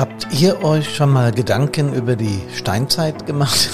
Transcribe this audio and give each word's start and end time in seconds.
Habt 0.00 0.28
ihr 0.32 0.64
euch 0.64 0.96
schon 0.96 1.10
mal 1.10 1.30
Gedanken 1.30 1.92
über 1.92 2.16
die 2.16 2.40
Steinzeit 2.54 3.26
gemacht? 3.26 3.68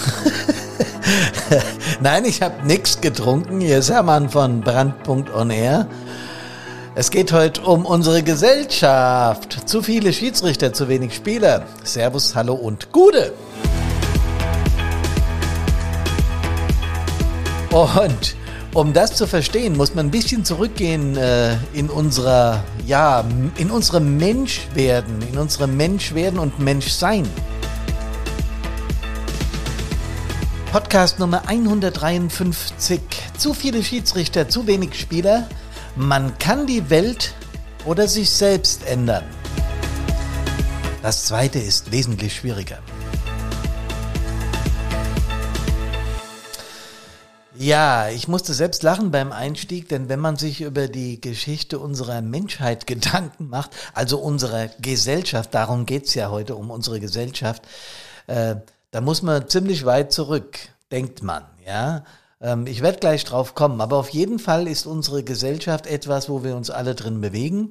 Nein, 2.00 2.24
ich 2.24 2.42
habe 2.42 2.66
nichts 2.66 3.00
getrunken. 3.00 3.60
Hier 3.60 3.78
ist 3.78 3.90
Hermann 3.90 4.28
von 4.28 4.60
Brandpunkt 4.60 5.32
On 5.32 5.50
Air. 5.50 5.86
Es 6.96 7.12
geht 7.12 7.30
heute 7.30 7.62
um 7.62 7.86
unsere 7.86 8.24
Gesellschaft. 8.24 9.68
Zu 9.68 9.82
viele 9.82 10.12
Schiedsrichter, 10.12 10.72
zu 10.72 10.88
wenig 10.88 11.14
Spieler. 11.14 11.62
Servus, 11.84 12.34
hallo 12.34 12.54
und 12.54 12.90
Gude. 12.90 13.32
Und 17.70 18.34
um 18.76 18.92
das 18.92 19.14
zu 19.14 19.26
verstehen, 19.26 19.74
muss 19.74 19.94
man 19.94 20.06
ein 20.06 20.10
bisschen 20.10 20.44
zurückgehen 20.44 21.16
äh, 21.16 21.56
in 21.72 21.88
unserer, 21.88 22.62
ja, 22.86 23.24
in 23.56 23.70
unserem 23.70 24.18
Menschwerden, 24.18 25.22
in 25.32 25.38
unserem 25.38 25.78
Menschwerden 25.78 26.38
und 26.38 26.58
Menschsein. 26.58 27.26
Podcast 30.70 31.18
Nummer 31.18 31.48
153. 31.48 33.00
Zu 33.38 33.54
viele 33.54 33.82
Schiedsrichter, 33.82 34.46
zu 34.50 34.66
wenig 34.66 35.00
Spieler. 35.00 35.48
Man 35.96 36.36
kann 36.38 36.66
die 36.66 36.90
Welt 36.90 37.32
oder 37.86 38.06
sich 38.06 38.28
selbst 38.28 38.86
ändern. 38.86 39.24
Das 41.02 41.24
zweite 41.24 41.58
ist 41.58 41.92
wesentlich 41.92 42.36
schwieriger. 42.36 42.80
Ja, 47.58 48.08
ich 48.10 48.28
musste 48.28 48.52
selbst 48.52 48.82
lachen 48.82 49.10
beim 49.10 49.32
Einstieg, 49.32 49.88
denn 49.88 50.08
wenn 50.08 50.20
man 50.20 50.36
sich 50.36 50.60
über 50.60 50.88
die 50.88 51.20
Geschichte 51.20 51.78
unserer 51.78 52.20
Menschheit 52.20 52.86
Gedanken 52.86 53.48
macht, 53.48 53.70
also 53.94 54.18
unserer 54.18 54.68
Gesellschaft, 54.80 55.54
darum 55.54 55.86
geht's 55.86 56.14
ja 56.14 56.30
heute 56.30 56.54
um 56.56 56.70
unsere 56.70 57.00
Gesellschaft, 57.00 57.62
äh, 58.26 58.56
da 58.90 59.00
muss 59.00 59.22
man 59.22 59.48
ziemlich 59.48 59.84
weit 59.84 60.12
zurück, 60.12 60.58
denkt 60.90 61.22
man, 61.22 61.44
ja. 61.66 62.04
Ähm, 62.40 62.66
ich 62.66 62.82
werde 62.82 62.98
gleich 62.98 63.24
drauf 63.24 63.54
kommen, 63.54 63.80
aber 63.80 63.96
auf 63.96 64.10
jeden 64.10 64.38
Fall 64.38 64.68
ist 64.68 64.86
unsere 64.86 65.24
Gesellschaft 65.24 65.86
etwas, 65.86 66.28
wo 66.28 66.44
wir 66.44 66.56
uns 66.56 66.70
alle 66.70 66.94
drin 66.94 67.20
bewegen. 67.20 67.70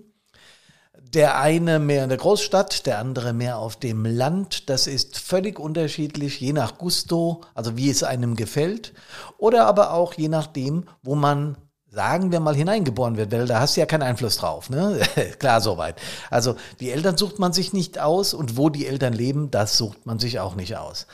Der 1.13 1.39
eine 1.39 1.79
mehr 1.79 2.03
in 2.03 2.09
der 2.09 2.17
Großstadt, 2.17 2.85
der 2.85 2.99
andere 2.99 3.31
mehr 3.31 3.57
auf 3.57 3.77
dem 3.77 4.05
Land. 4.05 4.69
Das 4.69 4.87
ist 4.87 5.17
völlig 5.17 5.59
unterschiedlich, 5.59 6.39
je 6.39 6.51
nach 6.51 6.77
Gusto, 6.77 7.41
also 7.53 7.77
wie 7.77 7.89
es 7.89 8.03
einem 8.03 8.35
gefällt. 8.35 8.93
Oder 9.37 9.65
aber 9.65 9.93
auch 9.93 10.13
je 10.13 10.27
nachdem, 10.27 10.85
wo 11.03 11.15
man 11.15 11.57
sagen 11.95 12.31
wir 12.31 12.41
mal, 12.41 12.55
hineingeboren 12.55 13.15
wird, 13.15 13.31
weil 13.31 13.47
da 13.47 13.61
hast 13.61 13.75
du 13.77 13.79
ja 13.79 13.85
keinen 13.85 14.03
Einfluss 14.03 14.37
drauf. 14.37 14.69
Ne? 14.69 14.99
Klar, 15.39 15.61
soweit. 15.61 15.95
Also 16.29 16.55
die 16.81 16.91
Eltern 16.91 17.17
sucht 17.17 17.39
man 17.39 17.53
sich 17.53 17.71
nicht 17.71 17.99
aus 17.99 18.33
und 18.33 18.57
wo 18.57 18.69
die 18.69 18.85
Eltern 18.85 19.13
leben, 19.13 19.49
das 19.49 19.77
sucht 19.77 20.05
man 20.05 20.19
sich 20.19 20.39
auch 20.41 20.55
nicht 20.55 20.75
aus. 20.75 21.07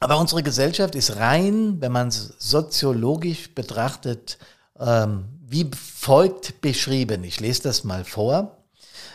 Aber 0.00 0.18
unsere 0.18 0.42
Gesellschaft 0.42 0.94
ist 0.94 1.16
rein, 1.16 1.80
wenn 1.80 1.92
man 1.92 2.08
es 2.08 2.34
soziologisch 2.38 3.54
betrachtet, 3.54 4.38
ähm, 4.78 5.24
wie 5.40 5.70
folgt 5.74 6.60
beschrieben. 6.60 7.24
Ich 7.24 7.40
lese 7.40 7.62
das 7.62 7.84
mal 7.84 8.04
vor. 8.04 8.63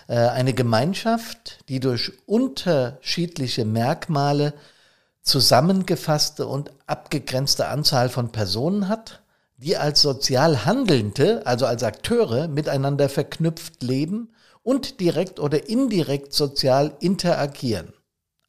Äh, 0.08 0.16
eine 0.16 0.54
Gemeinschaft, 0.54 1.60
die 1.70 1.80
durch 1.80 2.14
unterschiedliche 2.26 3.66
Merkmale 3.66 4.54
zusammengefasste 5.22 6.48
und 6.48 6.72
abgegrenzte 6.88 7.68
Anzahl 7.68 8.10
von 8.10 8.32
Personen 8.32 8.88
hat, 8.88 9.22
die 9.58 9.78
als 9.78 10.02
sozial 10.02 10.66
Handelnde, 10.66 11.46
also 11.46 11.66
als 11.66 11.84
Akteure, 11.84 12.48
miteinander 12.48 13.10
verknüpft 13.10 13.84
leben 13.84 14.30
und 14.64 15.00
direkt 15.00 15.40
oder 15.40 15.70
indirekt 15.70 16.34
sozial 16.34 16.94
interagieren. 17.00 17.94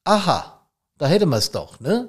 Aha, 0.04 0.59
da 1.00 1.06
hätte 1.06 1.26
man 1.26 1.38
es 1.38 1.50
doch, 1.50 1.80
ne? 1.80 2.08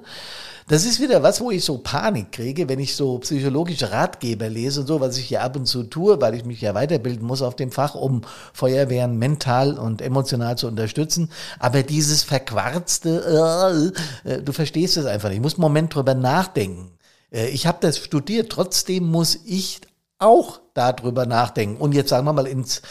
Das 0.68 0.84
ist 0.84 1.00
wieder 1.00 1.22
was, 1.24 1.40
wo 1.40 1.50
ich 1.50 1.64
so 1.64 1.78
Panik 1.78 2.30
kriege, 2.30 2.68
wenn 2.68 2.78
ich 2.78 2.94
so 2.94 3.18
psychologische 3.18 3.90
Ratgeber 3.90 4.48
lese 4.48 4.82
und 4.82 4.86
so, 4.86 5.00
was 5.00 5.18
ich 5.18 5.28
ja 5.28 5.40
ab 5.40 5.56
und 5.56 5.66
zu 5.66 5.82
tue, 5.82 6.20
weil 6.20 6.34
ich 6.34 6.44
mich 6.44 6.60
ja 6.60 6.72
weiterbilden 6.72 7.26
muss 7.26 7.42
auf 7.42 7.56
dem 7.56 7.72
Fach, 7.72 7.96
um 7.96 8.22
Feuerwehren 8.52 9.18
mental 9.18 9.76
und 9.76 10.00
emotional 10.00 10.56
zu 10.56 10.68
unterstützen. 10.68 11.30
Aber 11.58 11.82
dieses 11.82 12.22
verquarzte, 12.22 13.92
äh, 14.24 14.30
äh 14.30 14.42
du 14.42 14.52
verstehst 14.52 14.96
es 14.96 15.06
einfach 15.06 15.30
nicht. 15.30 15.38
Ich 15.38 15.42
muss 15.42 15.54
einen 15.54 15.62
Moment 15.62 15.94
drüber 15.94 16.14
nachdenken. 16.14 16.92
Äh, 17.32 17.48
ich 17.48 17.66
habe 17.66 17.78
das 17.80 17.98
studiert, 17.98 18.50
trotzdem 18.50 19.10
muss 19.10 19.40
ich 19.44 19.80
auch 20.22 20.60
darüber 20.74 21.26
nachdenken. 21.26 21.80
Und 21.80 21.92
jetzt 21.92 22.10
sagen 22.10 22.26
wir 22.26 22.32
mal 22.32 22.46
ins, 22.46 22.82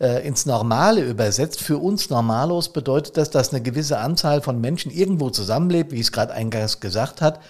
äh, 0.00 0.26
ins 0.26 0.46
Normale 0.46 1.02
übersetzt. 1.02 1.60
Für 1.60 1.78
uns 1.78 2.10
Normalos 2.10 2.72
bedeutet 2.72 3.16
das, 3.16 3.30
dass 3.30 3.50
eine 3.50 3.62
gewisse 3.62 3.98
Anzahl 3.98 4.42
von 4.42 4.60
Menschen 4.60 4.90
irgendwo 4.90 5.30
zusammenlebt, 5.30 5.92
wie 5.92 6.00
es 6.00 6.12
gerade 6.12 6.32
eingangs 6.32 6.80
gesagt 6.80 7.20
hat, 7.20 7.40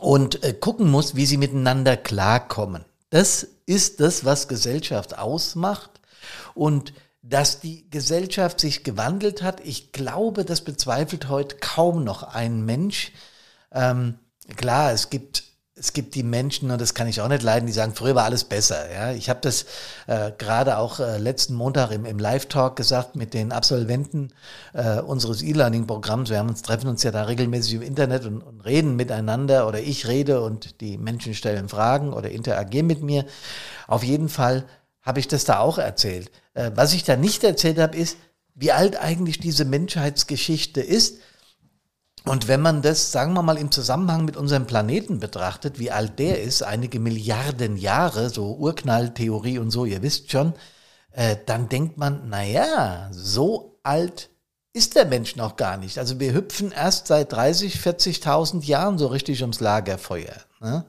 und 0.00 0.42
äh, 0.44 0.52
gucken 0.52 0.90
muss, 0.90 1.14
wie 1.14 1.26
sie 1.26 1.38
miteinander 1.38 1.96
klarkommen. 1.96 2.84
Das 3.10 3.46
ist 3.66 4.00
das, 4.00 4.24
was 4.24 4.48
Gesellschaft 4.48 5.18
ausmacht. 5.18 5.90
Und 6.54 6.92
dass 7.22 7.60
die 7.60 7.88
Gesellschaft 7.90 8.60
sich 8.60 8.84
gewandelt 8.84 9.42
hat, 9.42 9.60
ich 9.64 9.92
glaube, 9.92 10.44
das 10.44 10.60
bezweifelt 10.60 11.28
heute 11.28 11.56
kaum 11.56 12.04
noch 12.04 12.22
ein 12.22 12.64
Mensch. 12.64 13.12
Ähm, 13.72 14.18
klar, 14.56 14.92
es 14.92 15.10
gibt 15.10 15.42
es 15.78 15.92
gibt 15.92 16.14
die 16.14 16.22
Menschen, 16.22 16.70
und 16.70 16.80
das 16.80 16.94
kann 16.94 17.06
ich 17.06 17.20
auch 17.20 17.28
nicht 17.28 17.42
leiden, 17.42 17.66
die 17.66 17.72
sagen, 17.72 17.94
früher 17.94 18.14
war 18.14 18.24
alles 18.24 18.44
besser. 18.44 18.90
Ja, 18.90 19.12
ich 19.12 19.28
habe 19.28 19.40
das 19.42 19.66
äh, 20.06 20.32
gerade 20.38 20.78
auch 20.78 21.00
äh, 21.00 21.18
letzten 21.18 21.54
Montag 21.54 21.90
im, 21.90 22.06
im 22.06 22.18
Live-Talk 22.18 22.76
gesagt 22.76 23.14
mit 23.14 23.34
den 23.34 23.52
Absolventen 23.52 24.32
äh, 24.72 25.00
unseres 25.00 25.42
E-Learning-Programms. 25.42 26.30
Wir 26.30 26.38
haben 26.38 26.48
uns, 26.48 26.62
treffen 26.62 26.88
uns 26.88 27.02
ja 27.02 27.10
da 27.10 27.24
regelmäßig 27.24 27.74
im 27.74 27.82
Internet 27.82 28.24
und, 28.24 28.40
und 28.40 28.62
reden 28.62 28.96
miteinander 28.96 29.68
oder 29.68 29.78
ich 29.78 30.08
rede 30.08 30.40
und 30.40 30.80
die 30.80 30.96
Menschen 30.96 31.34
stellen 31.34 31.68
Fragen 31.68 32.14
oder 32.14 32.30
interagieren 32.30 32.86
mit 32.86 33.02
mir. 33.02 33.26
Auf 33.86 34.02
jeden 34.02 34.30
Fall 34.30 34.64
habe 35.02 35.20
ich 35.20 35.28
das 35.28 35.44
da 35.44 35.58
auch 35.58 35.76
erzählt. 35.76 36.30
Äh, 36.54 36.70
was 36.74 36.94
ich 36.94 37.04
da 37.04 37.16
nicht 37.16 37.44
erzählt 37.44 37.78
habe, 37.78 37.98
ist, 37.98 38.16
wie 38.54 38.72
alt 38.72 38.96
eigentlich 38.96 39.40
diese 39.40 39.66
Menschheitsgeschichte 39.66 40.80
ist 40.80 41.18
und 42.26 42.48
wenn 42.48 42.60
man 42.60 42.82
das, 42.82 43.12
sagen 43.12 43.34
wir 43.34 43.42
mal, 43.42 43.56
im 43.56 43.70
Zusammenhang 43.70 44.24
mit 44.24 44.36
unserem 44.36 44.66
Planeten 44.66 45.20
betrachtet, 45.20 45.78
wie 45.78 45.92
alt 45.92 46.18
der 46.18 46.42
ist, 46.42 46.62
einige 46.62 46.98
Milliarden 46.98 47.76
Jahre, 47.76 48.30
so 48.30 48.56
Urknalltheorie 48.56 49.60
und 49.60 49.70
so, 49.70 49.84
ihr 49.84 50.02
wisst 50.02 50.32
schon, 50.32 50.52
äh, 51.12 51.36
dann 51.46 51.68
denkt 51.68 51.98
man, 51.98 52.22
na 52.26 52.42
ja, 52.42 53.08
so 53.12 53.78
alt 53.84 54.28
ist 54.72 54.96
der 54.96 55.06
Mensch 55.06 55.36
noch 55.36 55.54
gar 55.54 55.76
nicht. 55.76 55.98
Also 55.98 56.18
wir 56.18 56.34
hüpfen 56.34 56.72
erst 56.72 57.06
seit 57.06 57.32
30, 57.32 57.76
40.000 57.76 58.64
Jahren 58.64 58.98
so 58.98 59.06
richtig 59.06 59.40
ums 59.42 59.60
Lagerfeuer. 59.60 60.34
Ne? 60.60 60.84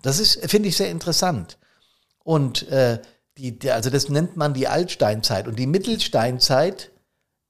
Das 0.00 0.18
ist, 0.18 0.50
finde 0.50 0.70
ich, 0.70 0.76
sehr 0.78 0.90
interessant. 0.90 1.58
Und 2.24 2.66
äh, 2.68 2.98
die, 3.36 3.70
also 3.70 3.90
das 3.90 4.08
nennt 4.08 4.38
man 4.38 4.54
die 4.54 4.68
Altsteinzeit. 4.68 5.46
Und 5.48 5.58
die 5.58 5.66
Mittelsteinzeit 5.66 6.91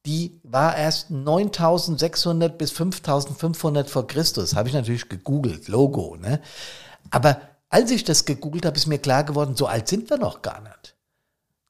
die 0.07 0.41
war 0.43 0.77
erst 0.77 1.11
9600 1.11 2.59
bis 2.59 2.73
5500 2.73 3.89
vor 3.89 4.07
Christus. 4.07 4.57
Habe 4.57 4.69
ich 4.69 4.75
natürlich 4.75 5.09
gegoogelt, 5.09 5.69
Logo. 5.69 6.17
Ne? 6.17 6.41
Aber 7.11 7.41
als 7.69 7.91
ich 7.91 8.05
das 8.05 8.25
gegoogelt 8.25 8.67
habe, 8.67 8.77
ist 8.77 8.87
mir 8.87 8.99
klar 8.99 9.25
geworden, 9.25 9.57
so 9.57 9.67
alt 9.67 9.89
sind 9.89 10.11
wir 10.11 10.19
noch 10.19 10.43
gar 10.43 10.61
nicht. 10.61 10.97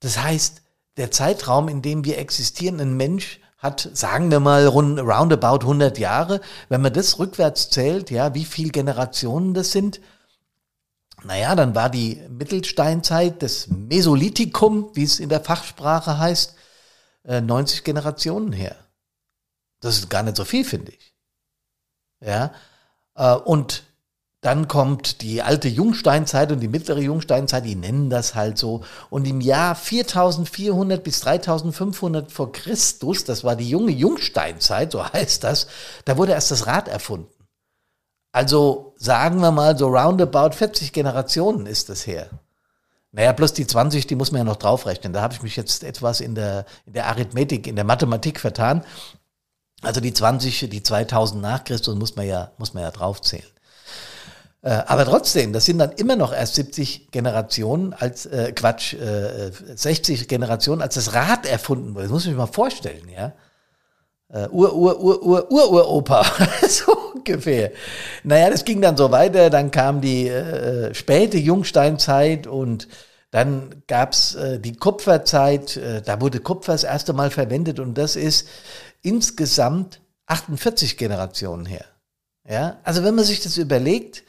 Das 0.00 0.22
heißt, 0.22 0.62
der 0.96 1.10
Zeitraum, 1.10 1.68
in 1.68 1.82
dem 1.82 2.04
wir 2.04 2.18
existieren, 2.18 2.80
ein 2.80 2.96
Mensch 2.96 3.40
hat, 3.58 3.88
sagen 3.92 4.30
wir 4.30 4.40
mal, 4.40 4.66
rund, 4.66 4.98
roundabout 4.98 5.60
100 5.60 5.98
Jahre. 5.98 6.40
Wenn 6.68 6.82
man 6.82 6.92
das 6.92 7.18
rückwärts 7.18 7.70
zählt, 7.70 8.10
ja, 8.10 8.34
wie 8.34 8.44
viele 8.44 8.70
Generationen 8.70 9.54
das 9.54 9.70
sind, 9.70 10.00
naja, 11.24 11.54
dann 11.54 11.74
war 11.74 11.88
die 11.88 12.20
Mittelsteinzeit, 12.28 13.42
das 13.42 13.68
Mesolithikum, 13.68 14.90
wie 14.94 15.04
es 15.04 15.20
in 15.20 15.28
der 15.28 15.40
Fachsprache 15.40 16.18
heißt, 16.18 16.56
90 17.24 17.80
äh, 17.80 17.82
Generationen 17.82 18.52
her. 18.52 18.76
Das 19.80 19.98
ist 19.98 20.10
gar 20.10 20.22
nicht 20.22 20.36
so 20.36 20.44
viel, 20.44 20.64
finde 20.64 20.92
ich. 20.92 21.14
Ja. 22.20 22.52
Äh, 23.14 23.34
und 23.34 23.84
dann 24.42 24.66
kommt 24.66 25.22
die 25.22 25.40
alte 25.40 25.68
Jungsteinzeit 25.68 26.50
und 26.50 26.58
die 26.58 26.68
mittlere 26.68 26.98
Jungsteinzeit, 26.98 27.64
die 27.64 27.76
nennen 27.76 28.10
das 28.10 28.34
halt 28.34 28.58
so. 28.58 28.82
Und 29.08 29.24
im 29.24 29.40
Jahr 29.40 29.76
4400 29.76 31.02
bis 31.02 31.20
3500 31.20 32.32
vor 32.32 32.50
Christus, 32.50 33.24
das 33.24 33.44
war 33.44 33.54
die 33.54 33.68
junge 33.68 33.92
Jungsteinzeit, 33.92 34.90
so 34.90 35.04
heißt 35.12 35.44
das, 35.44 35.68
da 36.04 36.16
wurde 36.16 36.32
erst 36.32 36.50
das 36.50 36.66
Rad 36.66 36.88
erfunden. 36.88 37.30
Also 38.32 38.94
sagen 38.96 39.40
wir 39.40 39.52
mal 39.52 39.78
so 39.78 39.88
roundabout 39.88 40.56
40 40.56 40.92
Generationen 40.92 41.66
ist 41.66 41.88
das 41.88 42.06
her. 42.06 42.30
Naja, 43.12 43.34
plus 43.34 43.52
die 43.52 43.66
20, 43.66 44.06
die 44.06 44.14
muss 44.14 44.32
man 44.32 44.38
ja 44.38 44.44
noch 44.44 44.56
draufrechnen. 44.56 45.12
Da 45.12 45.20
habe 45.20 45.34
ich 45.34 45.42
mich 45.42 45.54
jetzt 45.54 45.84
etwas 45.84 46.20
in 46.20 46.34
der, 46.34 46.64
in 46.86 46.94
der 46.94 47.06
Arithmetik, 47.06 47.66
in 47.66 47.76
der 47.76 47.84
Mathematik 47.84 48.40
vertan. 48.40 48.84
Also 49.82 50.00
die 50.00 50.14
20, 50.14 50.70
die 50.70 50.82
2000 50.82 51.42
nach 51.42 51.64
Christus 51.64 51.94
muss 51.94 52.16
man 52.16 52.26
ja, 52.26 52.52
muss 52.56 52.72
man 52.72 52.84
ja 52.84 52.90
draufzählen. 52.90 53.44
Äh, 54.62 54.70
aber 54.86 55.04
trotzdem, 55.04 55.52
das 55.52 55.66
sind 55.66 55.78
dann 55.78 55.92
immer 55.92 56.16
noch 56.16 56.32
erst 56.32 56.54
70 56.54 57.10
Generationen 57.10 57.92
als, 57.92 58.26
äh, 58.26 58.52
Quatsch, 58.52 58.94
äh, 58.94 59.50
60 59.74 60.28
Generationen, 60.28 60.80
als 60.80 60.94
das 60.94 61.12
Rad 61.12 61.46
erfunden 61.46 61.94
wurde. 61.94 62.04
Das 62.04 62.12
muss 62.12 62.24
ich 62.24 62.30
mir 62.30 62.38
mal 62.38 62.46
vorstellen, 62.46 63.08
ja. 63.08 63.32
Äh, 64.32 64.48
Ur, 64.48 64.74
Ur, 64.74 65.00
Ur, 65.00 65.22
Ur, 65.22 65.52
Ur, 65.52 65.72
Uropa, 65.72 66.24
so 66.68 66.92
ungefähr. 67.14 67.72
Naja, 68.24 68.50
das 68.50 68.64
ging 68.64 68.80
dann 68.80 68.96
so 68.96 69.10
weiter, 69.10 69.50
dann 69.50 69.70
kam 69.70 70.00
die 70.00 70.28
äh, 70.28 70.94
späte 70.94 71.38
Jungsteinzeit 71.38 72.46
und 72.46 72.88
dann 73.30 73.82
gab's 73.86 74.34
äh, 74.34 74.58
die 74.58 74.76
Kupferzeit, 74.76 75.76
äh, 75.76 76.02
da 76.02 76.20
wurde 76.20 76.40
Kupfer 76.40 76.72
das 76.72 76.84
erste 76.84 77.12
Mal 77.12 77.30
verwendet 77.30 77.78
und 77.78 77.96
das 77.96 78.16
ist 78.16 78.48
insgesamt 79.02 80.00
48 80.26 80.96
Generationen 80.96 81.66
her. 81.66 81.84
Ja, 82.48 82.78
also 82.82 83.04
wenn 83.04 83.14
man 83.14 83.24
sich 83.24 83.40
das 83.40 83.56
überlegt, 83.56 84.24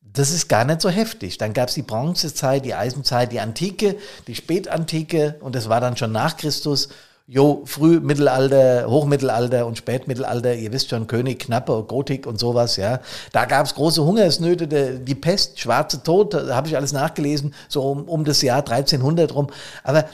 das 0.00 0.30
ist 0.30 0.48
gar 0.48 0.64
nicht 0.64 0.80
so 0.82 0.90
heftig. 0.90 1.38
Dann 1.38 1.52
gab's 1.54 1.74
die 1.74 1.82
Bronzezeit, 1.82 2.64
die 2.64 2.74
Eisenzeit, 2.74 3.32
die 3.32 3.40
Antike, 3.40 3.96
die 4.26 4.34
Spätantike 4.34 5.36
und 5.40 5.54
das 5.54 5.68
war 5.68 5.80
dann 5.80 5.96
schon 5.96 6.12
nach 6.12 6.36
Christus 6.36 6.88
jo, 7.26 7.62
Frühmittelalter, 7.64 8.88
Hochmittelalter 8.88 9.66
und 9.66 9.78
Spätmittelalter, 9.78 10.54
ihr 10.54 10.72
wisst 10.72 10.90
schon, 10.90 11.06
König, 11.06 11.40
Knappe, 11.40 11.84
Gotik 11.86 12.26
und 12.26 12.38
sowas, 12.38 12.76
ja. 12.76 13.00
Da 13.32 13.44
gab 13.44 13.66
es 13.66 13.74
große 13.74 14.04
Hungersnöte, 14.04 14.66
die, 14.98 15.14
Pest, 15.14 15.58
schwarze 15.58 16.02
Tod, 16.02 16.34
habe 16.34 16.68
ich 16.68 16.76
alles 16.76 16.92
nachgelesen, 16.92 17.54
so 17.68 17.82
um, 17.82 18.04
um 18.04 18.24
das 18.24 18.42
Jahr 18.42 18.58
1300 18.58 19.34
rum. 19.34 19.48
Aber 19.84 20.04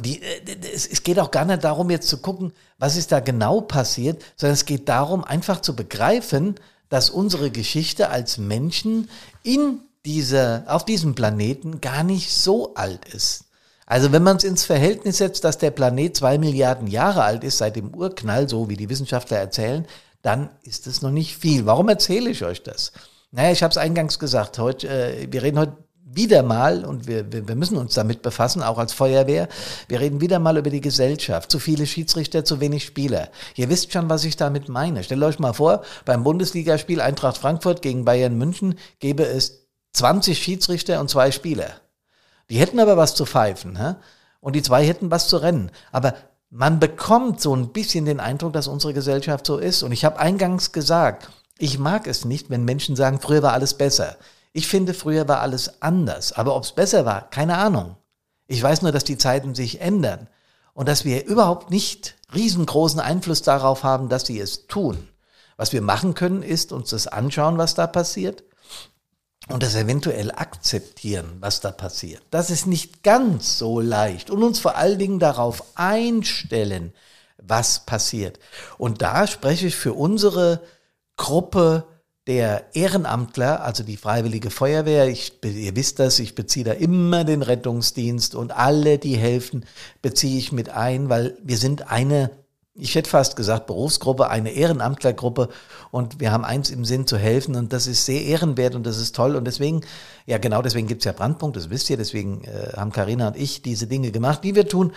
die, 0.00 0.22
äh, 0.22 0.40
es 0.74 1.02
geht 1.02 1.18
auch 1.18 1.30
gar 1.30 1.44
nicht 1.44 1.64
darum, 1.64 1.90
jetzt 1.90 2.08
zu 2.08 2.18
gucken, 2.18 2.52
was 2.78 2.96
ist 2.96 3.12
da 3.12 3.20
genau 3.20 3.60
passiert, 3.60 4.22
sondern 4.36 4.54
es 4.54 4.64
geht 4.64 4.88
darum, 4.88 5.24
einfach 5.24 5.60
zu 5.60 5.76
begreifen, 5.76 6.56
dass 6.88 7.10
unsere 7.10 7.50
Geschichte 7.50 8.10
als 8.10 8.38
Menschen 8.38 9.08
in 9.42 9.80
dieser, 10.04 10.64
auf 10.66 10.84
diesem 10.84 11.14
Planeten 11.14 11.80
gar 11.80 12.04
nicht 12.04 12.30
so 12.30 12.74
alt 12.74 13.04
ist. 13.12 13.43
Also 13.86 14.12
wenn 14.12 14.22
man 14.22 14.36
es 14.36 14.44
ins 14.44 14.64
Verhältnis 14.64 15.18
setzt, 15.18 15.44
dass 15.44 15.58
der 15.58 15.70
Planet 15.70 16.16
zwei 16.16 16.38
Milliarden 16.38 16.86
Jahre 16.86 17.22
alt 17.22 17.44
ist 17.44 17.58
seit 17.58 17.76
dem 17.76 17.94
Urknall, 17.94 18.48
so 18.48 18.68
wie 18.68 18.76
die 18.76 18.88
Wissenschaftler 18.88 19.38
erzählen, 19.38 19.86
dann 20.22 20.50
ist 20.62 20.86
es 20.86 21.02
noch 21.02 21.10
nicht 21.10 21.36
viel. 21.36 21.66
Warum 21.66 21.88
erzähle 21.88 22.30
ich 22.30 22.44
euch 22.44 22.62
das? 22.62 22.92
Naja, 23.30 23.52
ich 23.52 23.62
habe 23.62 23.72
es 23.72 23.76
eingangs 23.76 24.18
gesagt, 24.18 24.58
heute, 24.58 24.88
äh, 24.88 25.28
wir 25.30 25.42
reden 25.42 25.58
heute 25.58 25.76
wieder 26.16 26.42
mal, 26.42 26.84
und 26.84 27.06
wir, 27.06 27.32
wir, 27.32 27.48
wir 27.48 27.56
müssen 27.56 27.76
uns 27.76 27.94
damit 27.94 28.22
befassen, 28.22 28.62
auch 28.62 28.78
als 28.78 28.92
Feuerwehr, 28.92 29.48
wir 29.88 30.00
reden 30.00 30.20
wieder 30.20 30.38
mal 30.38 30.56
über 30.56 30.70
die 30.70 30.80
Gesellschaft. 30.80 31.50
Zu 31.50 31.58
viele 31.58 31.86
Schiedsrichter, 31.86 32.44
zu 32.44 32.60
wenig 32.60 32.84
Spieler. 32.84 33.30
Ihr 33.56 33.68
wisst 33.68 33.92
schon, 33.92 34.08
was 34.08 34.24
ich 34.24 34.36
damit 34.36 34.68
meine. 34.68 35.02
Stellt 35.02 35.22
euch 35.22 35.38
mal 35.38 35.52
vor, 35.52 35.82
beim 36.04 36.22
Bundesligaspiel 36.24 37.00
Eintracht 37.00 37.38
Frankfurt 37.38 37.82
gegen 37.82 38.04
Bayern 38.04 38.38
München 38.38 38.78
gäbe 39.00 39.24
es 39.24 39.66
20 39.94 40.38
Schiedsrichter 40.38 41.00
und 41.00 41.10
zwei 41.10 41.30
Spieler. 41.32 41.70
Die 42.50 42.58
hätten 42.58 42.80
aber 42.80 42.96
was 42.96 43.14
zu 43.14 43.26
pfeifen, 43.26 43.78
hä? 43.78 43.94
und 44.40 44.54
die 44.54 44.62
zwei 44.62 44.86
hätten 44.86 45.10
was 45.10 45.28
zu 45.28 45.38
rennen. 45.38 45.70
Aber 45.90 46.14
man 46.50 46.78
bekommt 46.78 47.40
so 47.40 47.56
ein 47.56 47.72
bisschen 47.72 48.04
den 48.04 48.20
Eindruck, 48.20 48.52
dass 48.52 48.68
unsere 48.68 48.92
Gesellschaft 48.92 49.46
so 49.46 49.56
ist. 49.56 49.82
Und 49.82 49.90
ich 49.90 50.04
habe 50.04 50.18
eingangs 50.18 50.72
gesagt, 50.72 51.30
ich 51.56 51.78
mag 51.78 52.06
es 52.06 52.26
nicht, 52.26 52.50
wenn 52.50 52.64
Menschen 52.64 52.94
sagen, 52.94 53.20
früher 53.20 53.42
war 53.42 53.54
alles 53.54 53.74
besser. 53.74 54.16
Ich 54.52 54.68
finde, 54.68 54.92
früher 54.92 55.26
war 55.28 55.40
alles 55.40 55.82
anders. 55.82 56.32
Aber 56.32 56.54
ob 56.54 56.64
es 56.64 56.72
besser 56.72 57.06
war, 57.06 57.30
keine 57.30 57.56
Ahnung. 57.56 57.96
Ich 58.46 58.62
weiß 58.62 58.82
nur, 58.82 58.92
dass 58.92 59.04
die 59.04 59.16
Zeiten 59.16 59.54
sich 59.54 59.80
ändern 59.80 60.28
und 60.74 60.88
dass 60.88 61.06
wir 61.06 61.24
überhaupt 61.24 61.70
nicht 61.70 62.14
riesengroßen 62.34 63.00
Einfluss 63.00 63.40
darauf 63.40 63.82
haben, 63.82 64.10
dass 64.10 64.26
sie 64.26 64.38
es 64.38 64.66
tun. 64.66 65.08
Was 65.56 65.72
wir 65.72 65.80
machen 65.80 66.14
können, 66.14 66.42
ist 66.42 66.70
uns 66.70 66.90
das 66.90 67.06
anschauen, 67.06 67.56
was 67.56 67.74
da 67.74 67.86
passiert 67.86 68.44
und 69.48 69.62
das 69.62 69.74
eventuell 69.74 70.30
akzeptieren, 70.30 71.36
was 71.40 71.60
da 71.60 71.70
passiert. 71.70 72.22
Das 72.30 72.50
ist 72.50 72.66
nicht 72.66 73.02
ganz 73.02 73.58
so 73.58 73.80
leicht 73.80 74.30
und 74.30 74.42
uns 74.42 74.58
vor 74.58 74.76
allen 74.76 74.98
Dingen 74.98 75.18
darauf 75.18 75.62
einstellen, 75.74 76.92
was 77.36 77.84
passiert. 77.84 78.38
Und 78.78 79.02
da 79.02 79.26
spreche 79.26 79.66
ich 79.66 79.76
für 79.76 79.92
unsere 79.92 80.60
Gruppe 81.16 81.84
der 82.26 82.74
Ehrenamtler, 82.74 83.62
also 83.62 83.82
die 83.82 83.98
Freiwillige 83.98 84.48
Feuerwehr, 84.48 85.08
ich, 85.08 85.34
ihr 85.44 85.76
wisst 85.76 85.98
das, 85.98 86.18
ich 86.20 86.34
beziehe 86.34 86.64
da 86.64 86.72
immer 86.72 87.24
den 87.24 87.42
Rettungsdienst 87.42 88.34
und 88.34 88.50
alle, 88.50 88.98
die 88.98 89.16
helfen, 89.16 89.66
beziehe 90.00 90.38
ich 90.38 90.50
mit 90.50 90.70
ein, 90.70 91.10
weil 91.10 91.36
wir 91.42 91.58
sind 91.58 91.90
eine 91.90 92.30
ich 92.76 92.94
hätte 92.96 93.08
fast 93.08 93.36
gesagt, 93.36 93.66
Berufsgruppe, 93.66 94.28
eine 94.28 94.50
Ehrenamtlergruppe 94.50 95.48
und 95.92 96.18
wir 96.18 96.32
haben 96.32 96.44
eins 96.44 96.70
im 96.70 96.84
Sinn 96.84 97.06
zu 97.06 97.16
helfen 97.16 97.54
und 97.54 97.72
das 97.72 97.86
ist 97.86 98.04
sehr 98.04 98.22
ehrenwert 98.24 98.74
und 98.74 98.84
das 98.84 98.98
ist 98.98 99.14
toll 99.14 99.36
und 99.36 99.44
deswegen, 99.44 99.82
ja 100.26 100.38
genau 100.38 100.60
deswegen 100.60 100.88
gibt's 100.88 101.04
ja 101.04 101.12
Brandpunkt, 101.12 101.56
das 101.56 101.70
wisst 101.70 101.88
ihr, 101.90 101.96
deswegen 101.96 102.42
äh, 102.44 102.72
haben 102.76 102.90
Karina 102.90 103.28
und 103.28 103.36
ich 103.36 103.62
diese 103.62 103.86
Dinge 103.86 104.10
gemacht, 104.10 104.42
die 104.42 104.54
wir 104.54 104.66
tun. 104.66 104.92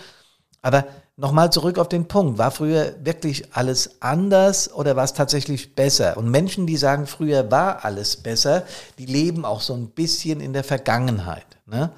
Aber 0.60 0.86
nochmal 1.16 1.52
zurück 1.52 1.78
auf 1.78 1.88
den 1.88 2.08
Punkt, 2.08 2.36
war 2.36 2.50
früher 2.50 2.94
wirklich 3.04 3.54
alles 3.54 4.02
anders 4.02 4.72
oder 4.72 4.96
war 4.96 5.04
es 5.04 5.12
tatsächlich 5.12 5.76
besser? 5.76 6.16
Und 6.16 6.28
Menschen, 6.30 6.66
die 6.66 6.76
sagen, 6.76 7.06
früher 7.06 7.48
war 7.50 7.84
alles 7.84 8.16
besser, 8.16 8.64
die 8.98 9.06
leben 9.06 9.44
auch 9.44 9.60
so 9.60 9.74
ein 9.74 9.90
bisschen 9.90 10.40
in 10.40 10.52
der 10.52 10.64
Vergangenheit. 10.64 11.46
Ne? 11.66 11.92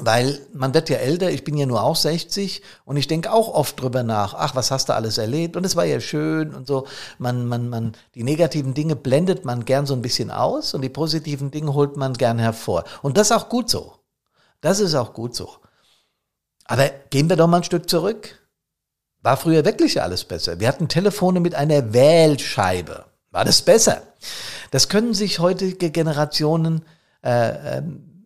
Weil 0.00 0.40
man 0.52 0.74
wird 0.74 0.88
ja 0.88 0.96
älter, 0.96 1.30
ich 1.30 1.44
bin 1.44 1.56
ja 1.56 1.66
nur 1.66 1.82
auch 1.82 1.96
60 1.96 2.62
und 2.84 2.96
ich 2.96 3.08
denke 3.08 3.32
auch 3.32 3.48
oft 3.48 3.80
drüber 3.80 4.02
nach, 4.02 4.34
ach, 4.34 4.54
was 4.54 4.70
hast 4.70 4.88
du 4.88 4.94
alles 4.94 5.18
erlebt 5.18 5.56
und 5.56 5.64
es 5.64 5.76
war 5.76 5.84
ja 5.84 6.00
schön 6.00 6.54
und 6.54 6.66
so. 6.66 6.86
Man, 7.18 7.46
man, 7.46 7.68
man, 7.68 7.92
die 8.14 8.22
negativen 8.22 8.74
Dinge 8.74 8.96
blendet 8.96 9.44
man 9.44 9.64
gern 9.64 9.86
so 9.86 9.94
ein 9.94 10.02
bisschen 10.02 10.30
aus 10.30 10.74
und 10.74 10.82
die 10.82 10.88
positiven 10.88 11.50
Dinge 11.50 11.74
holt 11.74 11.96
man 11.96 12.14
gern 12.14 12.38
hervor. 12.38 12.84
Und 13.02 13.16
das 13.16 13.30
ist 13.30 13.36
auch 13.36 13.48
gut 13.48 13.70
so. 13.70 13.94
Das 14.60 14.80
ist 14.80 14.94
auch 14.94 15.12
gut 15.12 15.34
so. 15.34 15.50
Aber 16.64 16.90
gehen 17.10 17.28
wir 17.28 17.36
doch 17.36 17.46
mal 17.46 17.58
ein 17.58 17.64
Stück 17.64 17.88
zurück. 17.88 18.38
War 19.22 19.36
früher 19.36 19.64
wirklich 19.64 20.00
alles 20.00 20.24
besser. 20.24 20.60
Wir 20.60 20.68
hatten 20.68 20.88
Telefone 20.88 21.40
mit 21.40 21.54
einer 21.54 21.92
Wählscheibe. 21.92 23.06
War 23.30 23.44
das 23.44 23.62
besser? 23.62 24.02
Das 24.70 24.88
können 24.88 25.14
sich 25.14 25.38
heutige 25.38 25.90
Generationen 25.90 26.84
äh, 27.24 27.78
ähm, 27.78 28.17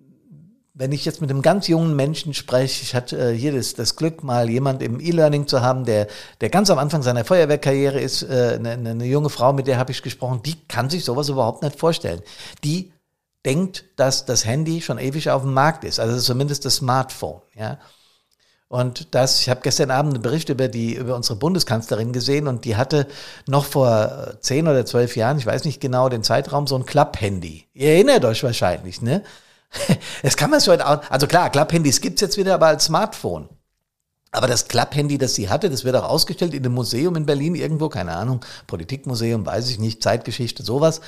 wenn 0.75 0.93
ich 0.93 1.05
jetzt 1.05 1.21
mit 1.21 1.31
einem 1.31 1.43
ganz 1.43 1.69
jungen 1.69 1.95
Menschen 1.95 2.33
spreche, 2.33 2.83
ich 2.83 2.95
hatte 2.95 3.19
äh, 3.19 3.37
hier 3.37 3.53
das, 3.53 3.75
das 3.75 3.97
Glück, 3.97 4.23
mal 4.23 4.49
jemand 4.49 4.83
im 4.83 5.01
E-Learning 5.01 5.47
zu 5.47 5.61
haben, 5.61 5.85
der, 5.85 6.07
der 6.41 6.49
ganz 6.49 6.71
am 6.71 6.79
Anfang 6.79 7.03
seiner 7.03 7.25
Feuerwehrkarriere 7.25 8.01
ist, 8.01 8.23
äh, 8.23 8.57
eine, 8.59 8.71
eine 8.73 9.05
junge 9.05 9.29
Frau, 9.29 9.53
mit 9.53 9.67
der 9.67 9.79
habe 9.79 9.93
ich 9.93 10.03
gesprochen, 10.03 10.41
die 10.45 10.57
kann 10.69 10.89
sich 10.89 11.05
sowas 11.05 11.29
überhaupt 11.29 11.63
nicht 11.63 11.79
vorstellen. 11.79 12.23
Die 12.65 12.93
denkt, 13.45 13.85
dass 13.97 14.25
das 14.25 14.47
Handy 14.47 14.81
schon 14.81 14.99
ewig 14.99 15.29
auf 15.31 15.43
dem 15.43 15.53
Markt 15.53 15.85
ist, 15.85 16.01
also 16.01 16.19
zumindest 16.19 16.65
das 16.65 16.77
Smartphone, 16.77 17.43
ja. 17.55 17.79
Und 18.69 19.15
das, 19.15 19.41
ich 19.41 19.51
habe 19.51 19.61
gestern 19.63 19.91
Abend 19.91 20.15
einen 20.15 20.23
Bericht 20.23 20.49
über 20.49 20.67
die, 20.67 20.95
über 20.95 21.15
unsere 21.15 21.39
Bundeskanzlerin 21.39 22.15
gesehen 22.15 22.49
und 22.49 22.65
die 22.65 22.77
hatte 22.77 23.07
noch 23.47 23.67
vor 23.67 24.31
äh, 24.31 24.41
zehn 24.41 24.67
oder 24.67 24.87
zwölf 24.87 25.15
Jahren, 25.15 25.37
ich 25.37 25.45
weiß 25.45 25.67
nicht 25.67 25.79
genau 25.79 26.09
den 26.09 26.23
Zeitraum, 26.23 26.67
so 26.67 26.77
ein 26.77 26.87
Klapp-Handy. 26.87 27.67
Ihr 27.75 27.89
erinnert 27.89 28.25
euch 28.25 28.43
wahrscheinlich, 28.43 29.03
ne? 29.03 29.23
Das 30.23 30.37
kann 30.37 30.51
man 30.51 30.61
so 30.61 30.73
heute 30.73 30.87
auch, 30.87 31.03
also 31.11 31.27
klar, 31.27 31.51
Klapphandys 31.51 32.01
gibt's 32.01 32.21
jetzt 32.21 32.37
wieder, 32.37 32.55
aber 32.55 32.67
als 32.67 32.85
Smartphone. 32.85 33.49
Aber 34.31 34.47
das 34.47 34.69
Klapphandy, 34.69 35.19
das 35.19 35.35
sie 35.35 35.51
hatte, 35.51 35.69
das 35.69 35.85
wird 35.85 35.95
auch 35.95 36.09
ausgestellt 36.09 36.55
in 36.55 36.65
einem 36.65 36.75
Museum 36.75 37.17
in 37.17 37.27
Berlin 37.27 37.55
irgendwo, 37.55 37.89
keine 37.89 38.13
Ahnung, 38.13 38.41
Politikmuseum, 38.67 39.45
weiß 39.45 39.69
ich 39.69 39.79
nicht, 39.79 40.03
Zeitgeschichte, 40.03 40.63
sowas. 40.63 41.03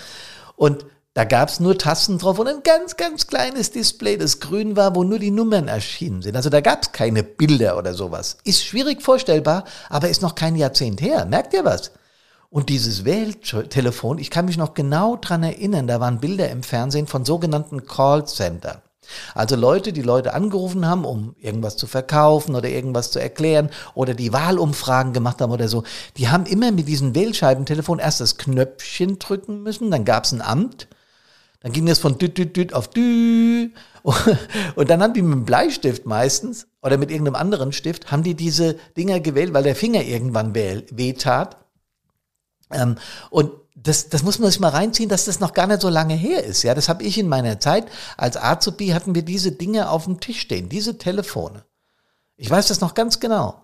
Und 0.56 0.84
da 1.14 1.24
gab's 1.24 1.60
nur 1.60 1.78
Tasten 1.78 2.18
drauf 2.18 2.38
und 2.38 2.48
ein 2.48 2.62
ganz, 2.64 2.96
ganz 2.96 3.28
kleines 3.28 3.70
Display, 3.70 4.18
das 4.18 4.40
grün 4.40 4.76
war, 4.76 4.94
wo 4.94 5.04
nur 5.04 5.20
die 5.20 5.30
Nummern 5.30 5.68
erschienen 5.68 6.22
sind. 6.22 6.36
Also 6.36 6.50
da 6.50 6.60
gab's 6.60 6.92
keine 6.92 7.22
Bilder 7.22 7.78
oder 7.78 7.94
sowas. 7.94 8.36
Ist 8.44 8.64
schwierig 8.64 9.00
vorstellbar, 9.00 9.64
aber 9.88 10.08
ist 10.08 10.22
noch 10.22 10.34
kein 10.34 10.56
Jahrzehnt 10.56 11.00
her. 11.00 11.24
Merkt 11.24 11.54
ihr 11.54 11.64
was? 11.64 11.92
Und 12.54 12.68
dieses 12.68 13.04
Wähltelefon, 13.04 14.18
ich 14.18 14.30
kann 14.30 14.44
mich 14.44 14.56
noch 14.56 14.74
genau 14.74 15.16
dran 15.16 15.42
erinnern, 15.42 15.88
da 15.88 15.98
waren 15.98 16.20
Bilder 16.20 16.48
im 16.50 16.62
Fernsehen 16.62 17.08
von 17.08 17.24
sogenannten 17.24 17.84
Callcentern. 17.84 18.80
Also 19.34 19.56
Leute, 19.56 19.92
die 19.92 20.02
Leute 20.02 20.34
angerufen 20.34 20.86
haben, 20.86 21.04
um 21.04 21.34
irgendwas 21.40 21.76
zu 21.76 21.88
verkaufen 21.88 22.54
oder 22.54 22.68
irgendwas 22.68 23.10
zu 23.10 23.18
erklären 23.18 23.70
oder 23.94 24.14
die 24.14 24.32
Wahlumfragen 24.32 25.12
gemacht 25.12 25.40
haben 25.40 25.50
oder 25.50 25.66
so, 25.66 25.82
die 26.16 26.28
haben 26.28 26.46
immer 26.46 26.70
mit 26.70 26.86
diesem 26.86 27.16
Wählscheibentelefon 27.16 27.98
erst 27.98 28.20
das 28.20 28.36
Knöpfchen 28.36 29.18
drücken 29.18 29.64
müssen, 29.64 29.90
dann 29.90 30.04
gab 30.04 30.22
es 30.22 30.30
ein 30.30 30.40
Amt, 30.40 30.86
dann 31.58 31.72
ging 31.72 31.88
es 31.88 31.98
von 31.98 32.18
düt, 32.18 32.38
düt, 32.38 32.56
düt 32.56 32.72
auf 32.72 32.86
dü 32.86 33.70
und 34.76 34.90
dann 34.90 35.02
haben 35.02 35.14
die 35.14 35.22
mit 35.22 35.32
dem 35.32 35.44
Bleistift 35.44 36.06
meistens 36.06 36.68
oder 36.82 36.98
mit 36.98 37.10
irgendeinem 37.10 37.34
anderen 37.34 37.72
Stift, 37.72 38.12
haben 38.12 38.22
die 38.22 38.34
diese 38.34 38.76
Dinger 38.96 39.18
gewählt, 39.18 39.52
weil 39.54 39.64
der 39.64 39.74
Finger 39.74 40.04
irgendwann 40.04 40.54
weh, 40.54 40.82
wehtat 40.92 41.63
ähm, 42.74 42.96
und 43.30 43.50
das, 43.76 44.08
das 44.08 44.22
muss 44.22 44.38
man 44.38 44.50
sich 44.50 44.60
mal 44.60 44.68
reinziehen, 44.68 45.08
dass 45.08 45.24
das 45.24 45.40
noch 45.40 45.52
gar 45.52 45.66
nicht 45.66 45.80
so 45.80 45.88
lange 45.88 46.14
her 46.14 46.44
ist. 46.44 46.62
Ja, 46.62 46.74
das 46.74 46.88
habe 46.88 47.02
ich 47.02 47.18
in 47.18 47.28
meiner 47.28 47.60
Zeit 47.60 47.86
als 48.16 48.36
Azubi 48.36 48.88
hatten 48.88 49.14
wir 49.14 49.22
diese 49.22 49.52
Dinge 49.52 49.90
auf 49.90 50.04
dem 50.04 50.20
Tisch 50.20 50.40
stehen, 50.40 50.68
diese 50.68 50.96
Telefone. 50.96 51.64
Ich 52.36 52.50
weiß 52.50 52.68
das 52.68 52.80
noch 52.80 52.94
ganz 52.94 53.20
genau. 53.20 53.60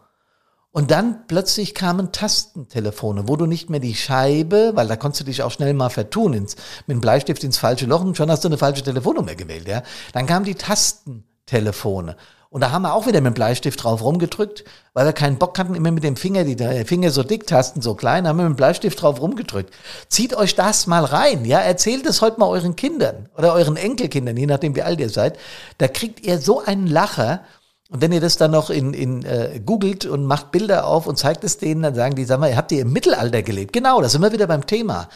Und 0.72 0.92
dann 0.92 1.26
plötzlich 1.26 1.74
kamen 1.74 2.12
Tastentelefone, 2.12 3.26
wo 3.26 3.36
du 3.36 3.46
nicht 3.46 3.70
mehr 3.70 3.80
die 3.80 3.96
Scheibe, 3.96 4.72
weil 4.74 4.86
da 4.86 4.96
konntest 4.96 5.22
du 5.22 5.24
dich 5.24 5.42
auch 5.42 5.50
schnell 5.50 5.74
mal 5.74 5.90
vertun, 5.90 6.32
ins, 6.32 6.54
mit 6.86 6.94
dem 6.94 7.00
Bleistift 7.00 7.42
ins 7.42 7.58
falsche 7.58 7.86
Loch 7.86 8.02
und 8.02 8.16
schon 8.16 8.30
hast 8.30 8.44
du 8.44 8.48
eine 8.48 8.58
falsche 8.58 8.84
Telefonnummer 8.84 9.34
gewählt, 9.34 9.66
ja. 9.66 9.82
Dann 10.12 10.26
kamen 10.26 10.44
die 10.44 10.54
Tastentelefone. 10.54 12.16
Und 12.52 12.62
da 12.62 12.72
haben 12.72 12.82
wir 12.82 12.94
auch 12.94 13.06
wieder 13.06 13.20
mit 13.20 13.32
dem 13.32 13.34
Bleistift 13.34 13.84
drauf 13.84 14.02
rumgedrückt, 14.02 14.64
weil 14.92 15.06
wir 15.06 15.12
keinen 15.12 15.38
Bock 15.38 15.56
hatten, 15.56 15.76
immer 15.76 15.92
mit 15.92 16.02
dem 16.02 16.16
Finger, 16.16 16.42
die 16.42 16.84
Finger 16.84 17.12
so 17.12 17.22
dick, 17.22 17.46
Tasten 17.46 17.80
so 17.80 17.94
klein, 17.94 18.26
haben 18.26 18.38
wir 18.38 18.42
mit 18.42 18.54
dem 18.54 18.56
Bleistift 18.56 19.00
drauf 19.00 19.20
rumgedrückt. 19.20 19.72
Zieht 20.08 20.34
euch 20.34 20.56
das 20.56 20.88
mal 20.88 21.04
rein, 21.04 21.44
ja, 21.44 21.60
erzählt 21.60 22.06
es 22.06 22.20
heute 22.20 22.40
mal 22.40 22.48
euren 22.48 22.74
Kindern 22.74 23.28
oder 23.38 23.54
euren 23.54 23.76
Enkelkindern, 23.76 24.36
je 24.36 24.46
nachdem 24.46 24.74
wie 24.74 24.82
alt 24.82 24.98
ihr 24.98 25.10
seid. 25.10 25.38
Da 25.78 25.86
kriegt 25.86 26.26
ihr 26.26 26.38
so 26.38 26.60
einen 26.60 26.88
Lacher. 26.88 27.44
Und 27.88 28.02
wenn 28.02 28.12
ihr 28.12 28.20
das 28.20 28.36
dann 28.36 28.50
noch 28.50 28.70
in, 28.70 28.94
in 28.94 29.24
äh, 29.24 29.60
googelt 29.64 30.04
und 30.04 30.24
macht 30.24 30.50
Bilder 30.50 30.86
auf 30.86 31.06
und 31.06 31.18
zeigt 31.18 31.44
es 31.44 31.58
denen, 31.58 31.82
dann 31.82 31.94
sagen 31.94 32.16
die, 32.16 32.24
sag 32.24 32.40
mal, 32.40 32.56
habt 32.56 32.72
ihr 32.72 32.82
im 32.82 32.92
Mittelalter 32.92 33.42
gelebt? 33.42 33.72
Genau, 33.72 34.00
da 34.00 34.08
sind 34.08 34.22
wir 34.22 34.32
wieder 34.32 34.46
beim 34.48 34.66
Thema. 34.66 35.08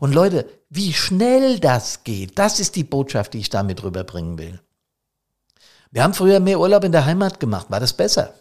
Und 0.00 0.14
Leute, 0.14 0.46
wie 0.68 0.92
schnell 0.92 1.60
das 1.60 2.04
geht, 2.04 2.38
das 2.38 2.60
ist 2.60 2.76
die 2.76 2.84
Botschaft, 2.84 3.32
die 3.32 3.40
ich 3.40 3.50
damit 3.50 3.82
rüberbringen 3.82 4.38
will. 4.38 4.60
Wir 5.94 6.02
haben 6.02 6.12
früher 6.12 6.40
mehr 6.40 6.58
Urlaub 6.58 6.82
in 6.82 6.90
der 6.90 7.06
Heimat 7.06 7.38
gemacht. 7.38 7.66
War 7.70 7.78
das 7.78 7.92
besser? 7.92 8.34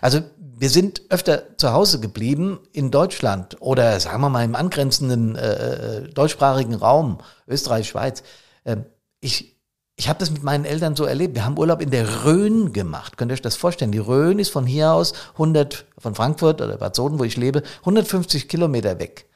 Also 0.00 0.20
wir 0.38 0.70
sind 0.70 1.02
öfter 1.10 1.56
zu 1.56 1.72
Hause 1.72 1.98
geblieben 1.98 2.60
in 2.72 2.92
Deutschland 2.92 3.56
oder 3.58 3.98
sagen 3.98 4.20
wir 4.20 4.28
mal 4.28 4.44
im 4.44 4.54
angrenzenden 4.54 5.34
äh, 5.34 6.02
äh 6.04 6.08
deutschsprachigen 6.08 6.74
Raum, 6.74 7.18
Österreich, 7.48 7.88
Schweiz. 7.88 8.22
Ähm, 8.64 8.86
ich 9.18 9.56
ich 9.96 10.08
habe 10.08 10.20
das 10.20 10.30
mit 10.30 10.44
meinen 10.44 10.64
Eltern 10.64 10.94
so 10.94 11.04
erlebt. 11.04 11.34
Wir 11.34 11.44
haben 11.44 11.58
Urlaub 11.58 11.82
in 11.82 11.90
der 11.90 12.24
Rhön 12.24 12.72
gemacht. 12.72 13.16
Könnt 13.16 13.32
ihr 13.32 13.34
euch 13.34 13.42
das 13.42 13.56
vorstellen? 13.56 13.90
Die 13.90 13.98
Rhön 13.98 14.38
ist 14.38 14.50
von 14.50 14.66
hier 14.66 14.92
aus 14.92 15.14
100, 15.32 15.86
von 15.98 16.14
Frankfurt 16.14 16.60
oder 16.60 16.76
Bad 16.76 16.94
Soden, 16.94 17.18
wo 17.18 17.24
ich 17.24 17.36
lebe, 17.36 17.64
150 17.80 18.46
Kilometer 18.48 19.00
weg. 19.00 19.26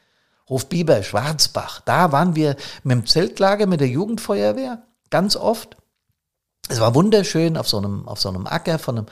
Hofbiber, 0.48 1.02
Schwarzbach. 1.02 1.80
Da 1.80 2.12
waren 2.12 2.36
wir 2.36 2.54
mit 2.84 2.94
dem 2.94 3.06
Zeltlager, 3.06 3.66
mit 3.66 3.80
der 3.80 3.88
Jugendfeuerwehr 3.88 4.84
ganz 5.10 5.34
oft. 5.34 5.76
Es 6.70 6.80
war 6.80 6.94
wunderschön 6.94 7.56
auf 7.56 7.68
so 7.68 7.78
einem, 7.78 8.06
auf 8.06 8.20
so 8.20 8.28
einem 8.28 8.46
Acker 8.46 8.78
von 8.78 8.98
einem, 8.98 9.06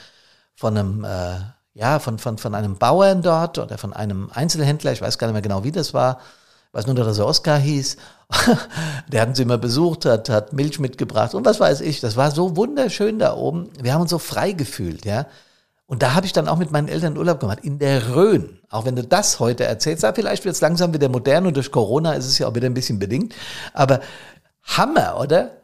von 0.54 0.78
einem, 0.78 1.04
äh, 1.04 1.40
ja, 1.74 1.98
von, 1.98 2.18
von, 2.18 2.38
von 2.38 2.54
einem 2.54 2.78
Bauern 2.78 3.22
dort 3.22 3.58
oder 3.58 3.78
von 3.78 3.92
einem 3.92 4.30
Einzelhändler, 4.32 4.92
ich 4.92 5.02
weiß 5.02 5.18
gar 5.18 5.26
nicht 5.26 5.34
mehr 5.34 5.42
genau, 5.42 5.64
wie 5.64 5.72
das 5.72 5.92
war, 5.92 6.20
ich 6.68 6.74
weiß 6.74 6.86
nur, 6.86 6.94
dass 6.94 7.18
er 7.18 7.26
Oskar 7.26 7.58
hieß. 7.58 7.96
Der 9.08 9.22
hatten 9.22 9.34
sie 9.34 9.42
immer 9.42 9.58
besucht, 9.58 10.04
hat, 10.04 10.28
hat 10.28 10.52
Milch 10.52 10.78
mitgebracht 10.78 11.34
und 11.34 11.46
was 11.46 11.58
weiß 11.58 11.80
ich. 11.80 12.00
Das 12.00 12.16
war 12.16 12.30
so 12.30 12.56
wunderschön 12.56 13.18
da 13.18 13.34
oben. 13.34 13.70
Wir 13.80 13.94
haben 13.94 14.02
uns 14.02 14.10
so 14.10 14.18
frei 14.18 14.52
gefühlt, 14.52 15.04
ja. 15.04 15.26
Und 15.86 16.02
da 16.02 16.14
habe 16.14 16.26
ich 16.26 16.34
dann 16.34 16.46
auch 16.46 16.58
mit 16.58 16.70
meinen 16.70 16.88
Eltern 16.88 17.16
Urlaub 17.16 17.40
gemacht, 17.40 17.60
in 17.62 17.78
der 17.78 18.14
Rhön. 18.14 18.60
Auch 18.68 18.84
wenn 18.84 18.94
du 18.94 19.02
das 19.02 19.40
heute 19.40 19.64
erzählst, 19.64 20.02
ja, 20.02 20.12
vielleicht 20.12 20.44
wird 20.44 20.54
es 20.54 20.60
langsam 20.60 20.92
wieder 20.92 21.08
modern 21.08 21.46
und 21.46 21.56
durch 21.56 21.72
Corona 21.72 22.12
ist 22.12 22.26
es 22.26 22.38
ja 22.38 22.46
auch 22.46 22.54
wieder 22.54 22.66
ein 22.66 22.74
bisschen 22.74 22.98
bedingt. 22.98 23.34
Aber 23.72 24.00
Hammer, 24.62 25.18
oder? 25.18 25.57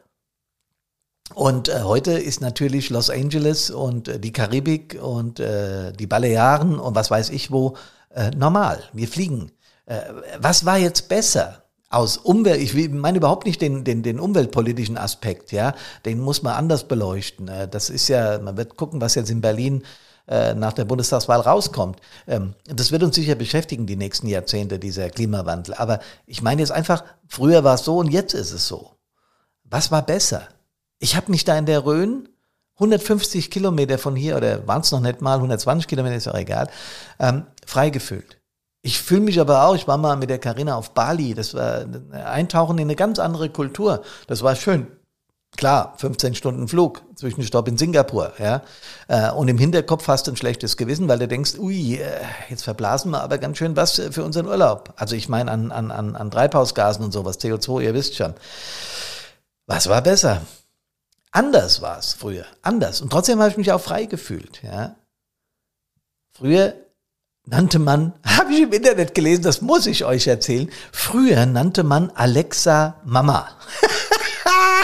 Und 1.33 1.69
äh, 1.69 1.81
heute 1.81 2.11
ist 2.11 2.39
natürlich 2.41 2.89
Los 2.89 3.09
Angeles 3.09 3.71
und 3.71 4.07
äh, 4.07 4.19
die 4.19 4.31
Karibik 4.31 4.99
und 5.01 5.39
äh, 5.39 5.91
die 5.91 6.07
Balearen 6.07 6.79
und 6.79 6.95
was 6.95 7.09
weiß 7.09 7.29
ich 7.29 7.51
wo 7.51 7.75
äh, 8.13 8.31
normal. 8.31 8.83
Wir 8.93 9.07
fliegen. 9.07 9.51
Äh, 9.85 10.01
was 10.39 10.65
war 10.65 10.77
jetzt 10.77 11.09
besser? 11.09 11.61
Aus 11.89 12.17
Umwelt, 12.17 12.59
ich 12.59 12.73
meine 12.89 13.19
überhaupt 13.19 13.45
nicht 13.45 13.61
den, 13.61 13.83
den, 13.83 14.03
den 14.03 14.19
umweltpolitischen 14.19 14.97
Aspekt, 14.97 15.51
ja, 15.51 15.75
den 16.03 16.19
muss 16.19 16.41
man 16.41 16.55
anders 16.55 16.87
beleuchten. 16.87 17.47
Äh, 17.47 17.67
das 17.67 17.89
ist 17.89 18.07
ja, 18.07 18.39
man 18.39 18.57
wird 18.57 18.75
gucken, 18.75 19.01
was 19.01 19.15
jetzt 19.15 19.29
in 19.29 19.41
Berlin 19.41 19.83
äh, 20.27 20.55
nach 20.55 20.73
der 20.73 20.85
Bundestagswahl 20.85 21.41
rauskommt. 21.41 21.99
Ähm, 22.27 22.55
das 22.65 22.91
wird 22.91 23.03
uns 23.03 23.15
sicher 23.15 23.35
beschäftigen, 23.35 23.85
die 23.85 23.95
nächsten 23.95 24.27
Jahrzehnte, 24.27 24.79
dieser 24.79 25.09
Klimawandel. 25.09 25.75
Aber 25.75 25.99
ich 26.25 26.41
meine 26.41 26.61
jetzt 26.61 26.71
einfach, 26.71 27.03
früher 27.27 27.63
war 27.63 27.75
es 27.75 27.85
so 27.85 27.97
und 27.97 28.11
jetzt 28.11 28.33
ist 28.33 28.51
es 28.51 28.67
so. 28.67 28.91
Was 29.63 29.91
war 29.91 30.05
besser? 30.05 30.47
Ich 30.99 31.15
habe 31.15 31.31
mich 31.31 31.43
da 31.43 31.57
in 31.57 31.65
der 31.65 31.85
Rhön 31.85 32.29
150 32.75 33.51
Kilometer 33.51 33.97
von 33.97 34.15
hier, 34.15 34.35
oder 34.35 34.67
waren 34.67 34.81
es 34.81 34.91
noch 34.91 34.99
nicht 34.99 35.21
mal, 35.21 35.35
120 35.35 35.87
Kilometer, 35.87 36.15
ist 36.15 36.27
auch 36.27 36.35
egal, 36.35 36.69
ähm, 37.19 37.45
frei 37.65 37.89
gefühlt. 37.89 38.37
Ich 38.81 39.01
fühle 39.01 39.21
mich 39.21 39.39
aber 39.39 39.63
auch, 39.63 39.75
ich 39.75 39.87
war 39.87 39.97
mal 39.97 40.15
mit 40.15 40.29
der 40.29 40.39
Karina 40.39 40.75
auf 40.75 40.91
Bali, 40.91 41.33
das 41.33 41.53
war 41.53 41.85
Eintauchen 42.11 42.77
in 42.77 42.83
eine 42.83 42.95
ganz 42.95 43.17
andere 43.17 43.49
Kultur. 43.49 44.03
Das 44.27 44.43
war 44.43 44.55
schön. 44.55 44.87
Klar, 45.57 45.93
15 45.97 46.35
Stunden 46.35 46.67
Flug, 46.67 47.01
Zwischenstopp 47.15 47.67
in 47.69 47.77
Singapur, 47.77 48.33
ja. 48.39 48.61
Äh, 49.07 49.31
und 49.31 49.47
im 49.47 49.57
Hinterkopf 49.57 50.07
hast 50.09 50.27
du 50.27 50.31
ein 50.31 50.37
schlechtes 50.37 50.75
Gewissen, 50.75 51.07
weil 51.07 51.17
du 51.17 51.29
denkst, 51.29 51.57
ui, 51.57 51.95
äh, 51.95 52.09
jetzt 52.49 52.63
verblasen 52.63 53.11
wir 53.11 53.23
aber 53.23 53.37
ganz 53.37 53.57
schön 53.57 53.75
was 53.77 54.01
für 54.11 54.23
unseren 54.23 54.47
Urlaub. 54.47 54.93
Also 54.97 55.15
ich 55.15 55.29
meine 55.29 55.49
an, 55.49 55.71
an, 55.71 55.91
an, 55.91 56.15
an 56.17 56.29
Treibhausgasen 56.29 57.05
und 57.05 57.13
sowas, 57.13 57.39
CO2, 57.39 57.83
ihr 57.83 57.93
wisst 57.93 58.15
schon. 58.17 58.33
Was 59.65 59.87
war 59.87 60.01
besser? 60.01 60.41
Anders 61.35 61.81
war 61.81 61.99
es 61.99 62.13
früher, 62.13 62.45
anders. 62.61 63.01
Und 63.01 63.09
trotzdem 63.09 63.39
habe 63.39 63.49
ich 63.49 63.57
mich 63.57 63.73
auch 63.73 63.81
frei 63.81 64.05
gefühlt. 64.05 64.63
Ja. 64.63 64.95
Früher 66.31 66.75
nannte 67.45 67.77
man, 67.77 68.13
habe 68.25 68.53
ich 68.53 68.61
im 68.61 68.71
Internet 68.71 69.13
gelesen, 69.13 69.43
das 69.43 69.61
muss 69.61 69.85
ich 69.85 70.05
euch 70.05 70.27
erzählen, 70.27 70.71
früher 70.93 71.45
nannte 71.45 71.83
man 71.83 72.09
Alexa 72.11 73.01
Mama. 73.03 73.49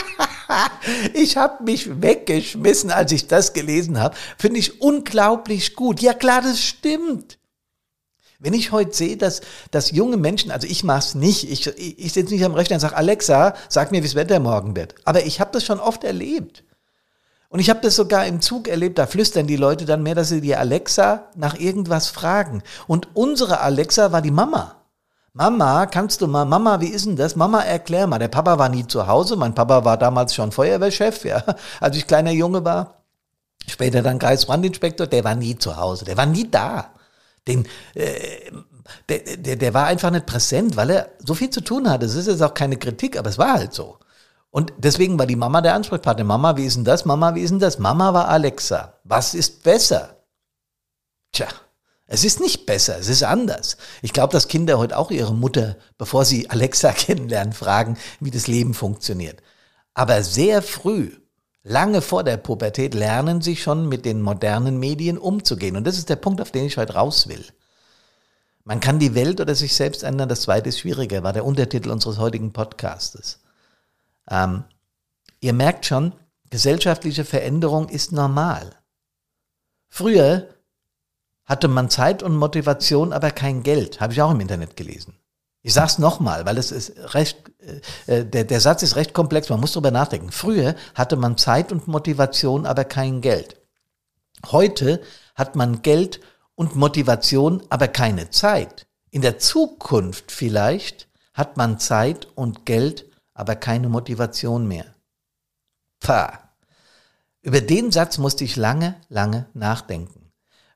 ich 1.13 1.37
habe 1.37 1.63
mich 1.63 2.01
weggeschmissen, 2.01 2.91
als 2.91 3.13
ich 3.13 3.27
das 3.27 3.53
gelesen 3.53 4.01
habe. 4.01 4.17
Finde 4.37 4.59
ich 4.59 4.81
unglaublich 4.81 5.73
gut. 5.77 6.01
Ja 6.01 6.13
klar, 6.13 6.41
das 6.41 6.61
stimmt. 6.61 7.37
Wenn 8.41 8.53
ich 8.53 8.71
heute 8.71 8.91
sehe, 8.91 9.17
dass, 9.17 9.41
dass 9.69 9.91
junge 9.91 10.17
Menschen, 10.17 10.49
also 10.49 10.65
ich 10.67 10.83
mache 10.83 10.99
es 10.99 11.15
nicht, 11.15 11.49
ich, 11.49 11.67
ich, 11.77 12.11
sitze 12.11 12.33
nicht 12.33 12.43
am 12.43 12.55
Rechner 12.55 12.77
und 12.77 12.79
sage, 12.79 12.97
Alexa, 12.97 13.53
sag 13.69 13.91
mir, 13.91 13.99
wie 13.99 14.07
das 14.07 14.15
Wetter 14.15 14.39
morgen 14.39 14.75
wird. 14.75 14.95
Aber 15.05 15.23
ich 15.23 15.39
habe 15.39 15.51
das 15.53 15.63
schon 15.63 15.79
oft 15.79 16.03
erlebt. 16.03 16.63
Und 17.49 17.59
ich 17.59 17.69
habe 17.69 17.81
das 17.81 17.95
sogar 17.95 18.25
im 18.25 18.41
Zug 18.41 18.67
erlebt, 18.67 18.97
da 18.97 19.05
flüstern 19.05 19.45
die 19.45 19.57
Leute 19.57 19.85
dann 19.85 20.01
mehr, 20.01 20.15
dass 20.15 20.29
sie 20.29 20.41
die 20.41 20.55
Alexa 20.55 21.27
nach 21.35 21.53
irgendwas 21.59 22.07
fragen. 22.07 22.63
Und 22.87 23.09
unsere 23.13 23.59
Alexa 23.59 24.11
war 24.11 24.23
die 24.23 24.31
Mama. 24.31 24.75
Mama, 25.33 25.85
kannst 25.85 26.21
du 26.21 26.27
mal, 26.27 26.45
Mama, 26.45 26.81
wie 26.81 26.87
ist 26.87 27.05
denn 27.05 27.17
das? 27.17 27.35
Mama, 27.35 27.61
erklär 27.61 28.07
mal. 28.07 28.17
Der 28.17 28.27
Papa 28.27 28.57
war 28.57 28.69
nie 28.69 28.87
zu 28.87 29.05
Hause. 29.05 29.35
Mein 29.35 29.53
Papa 29.53 29.85
war 29.85 29.97
damals 29.97 30.33
schon 30.33 30.51
Feuerwehrchef, 30.51 31.25
ja, 31.25 31.43
als 31.79 31.95
ich 31.95 32.07
kleiner 32.07 32.31
Junge 32.31 32.65
war. 32.65 33.03
Später 33.67 34.01
dann 34.01 34.17
Kreisbrandinspektor. 34.17 35.05
Der 35.05 35.23
war 35.23 35.35
nie 35.35 35.57
zu 35.57 35.77
Hause. 35.77 36.05
Der 36.05 36.17
war 36.17 36.25
nie 36.25 36.49
da. 36.49 36.89
Den, 37.47 37.67
äh, 37.95 38.51
der, 39.09 39.37
der, 39.37 39.55
der 39.55 39.73
war 39.73 39.87
einfach 39.87 40.11
nicht 40.11 40.25
präsent, 40.25 40.75
weil 40.75 40.89
er 40.91 41.09
so 41.19 41.33
viel 41.33 41.49
zu 41.49 41.61
tun 41.61 41.89
hatte. 41.89 42.05
Es 42.05 42.15
ist 42.15 42.27
jetzt 42.27 42.41
auch 42.41 42.53
keine 42.53 42.77
Kritik, 42.77 43.17
aber 43.17 43.29
es 43.29 43.37
war 43.37 43.53
halt 43.53 43.73
so. 43.73 43.97
Und 44.51 44.73
deswegen 44.77 45.17
war 45.17 45.25
die 45.25 45.35
Mama 45.35 45.61
der 45.61 45.75
Ansprechpartner. 45.75 46.25
Mama, 46.25 46.57
wie 46.57 46.65
ist 46.65 46.75
denn 46.75 46.83
das? 46.83 47.05
Mama, 47.05 47.35
wie 47.35 47.41
ist 47.41 47.51
denn 47.51 47.59
das? 47.59 47.79
Mama 47.79 48.13
war 48.13 48.27
Alexa. 48.27 48.99
Was 49.05 49.33
ist 49.33 49.63
besser? 49.63 50.17
Tja, 51.31 51.47
es 52.05 52.25
ist 52.25 52.41
nicht 52.41 52.65
besser, 52.65 52.99
es 52.99 53.07
ist 53.07 53.23
anders. 53.23 53.77
Ich 54.01 54.11
glaube, 54.11 54.33
dass 54.33 54.49
Kinder 54.49 54.77
heute 54.77 54.97
auch 54.97 55.11
ihre 55.11 55.33
Mutter, 55.33 55.77
bevor 55.97 56.25
sie 56.25 56.49
Alexa 56.49 56.91
kennenlernen, 56.91 57.53
fragen, 57.53 57.97
wie 58.19 58.31
das 58.31 58.47
Leben 58.47 58.73
funktioniert. 58.73 59.41
Aber 59.93 60.21
sehr 60.21 60.61
früh 60.61 61.11
lange 61.63 62.01
vor 62.01 62.23
der 62.23 62.37
Pubertät 62.37 62.93
lernen 62.93 63.41
sie 63.41 63.55
schon 63.55 63.87
mit 63.87 64.05
den 64.05 64.21
modernen 64.21 64.79
Medien 64.79 65.17
umzugehen. 65.17 65.75
Und 65.75 65.85
das 65.85 65.97
ist 65.97 66.09
der 66.09 66.15
Punkt, 66.15 66.41
auf 66.41 66.51
den 66.51 66.65
ich 66.65 66.77
heute 66.77 66.93
raus 66.93 67.27
will. 67.27 67.45
Man 68.63 68.79
kann 68.79 68.99
die 68.99 69.15
Welt 69.15 69.41
oder 69.41 69.55
sich 69.55 69.75
selbst 69.75 70.03
ändern, 70.03 70.29
das 70.29 70.41
zweite 70.41 70.69
ist 70.69 70.79
schwieriger, 70.79 71.23
war 71.23 71.33
der 71.33 71.45
Untertitel 71.45 71.89
unseres 71.89 72.19
heutigen 72.19 72.53
Podcastes. 72.53 73.39
Ähm, 74.29 74.63
ihr 75.39 75.53
merkt 75.53 75.85
schon, 75.85 76.13
gesellschaftliche 76.49 77.25
Veränderung 77.25 77.89
ist 77.89 78.11
normal. 78.11 78.75
Früher 79.89 80.47
hatte 81.45 81.67
man 81.67 81.89
Zeit 81.89 82.21
und 82.21 82.35
Motivation, 82.35 83.13
aber 83.13 83.31
kein 83.31 83.63
Geld, 83.63 83.99
habe 83.99 84.13
ich 84.13 84.21
auch 84.21 84.31
im 84.31 84.39
Internet 84.39 84.77
gelesen. 84.77 85.15
Ich 85.63 85.73
sag's 85.73 85.99
nochmal, 85.99 86.45
weil 86.45 86.57
es 86.57 86.71
ist 86.71 87.13
recht, 87.13 87.37
äh, 88.07 88.19
äh, 88.19 88.25
der, 88.25 88.45
der 88.45 88.61
Satz 88.61 88.81
ist 88.81 88.95
recht 88.95 89.13
komplex, 89.13 89.49
man 89.49 89.59
muss 89.59 89.73
drüber 89.73 89.91
nachdenken. 89.91 90.31
Früher 90.31 90.75
hatte 90.95 91.15
man 91.15 91.37
Zeit 91.37 91.71
und 91.71 91.87
Motivation, 91.87 92.65
aber 92.65 92.83
kein 92.83 93.21
Geld. 93.21 93.57
Heute 94.51 95.01
hat 95.35 95.55
man 95.55 95.83
Geld 95.83 96.19
und 96.55 96.75
Motivation, 96.75 97.61
aber 97.69 97.87
keine 97.87 98.31
Zeit. 98.31 98.87
In 99.11 99.21
der 99.21 99.37
Zukunft 99.37 100.31
vielleicht 100.31 101.07
hat 101.33 101.57
man 101.57 101.79
Zeit 101.79 102.27
und 102.35 102.65
Geld, 102.65 103.05
aber 103.33 103.55
keine 103.55 103.89
Motivation 103.89 104.67
mehr. 104.67 104.85
Pah. 105.99 106.49
Über 107.43 107.61
den 107.61 107.91
Satz 107.91 108.17
musste 108.17 108.43
ich 108.43 108.55
lange, 108.55 108.95
lange 109.09 109.47
nachdenken. 109.53 110.20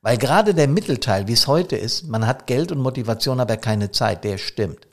Weil 0.05 0.19
gerade 0.19 0.53
der 0.53 0.67
Mittelteil, 0.67 1.27
wie 1.27 1.33
es 1.33 1.47
heute 1.47 1.75
ist, 1.75 2.03
man 2.07 2.27
hat 2.27 2.45
Geld 2.45 2.71
und 2.71 2.77
Motivation, 2.79 3.39
aber 3.39 3.57
keine 3.57 3.89
Zeit, 3.89 4.23
der 4.23 4.37
stimmt. 4.37 4.87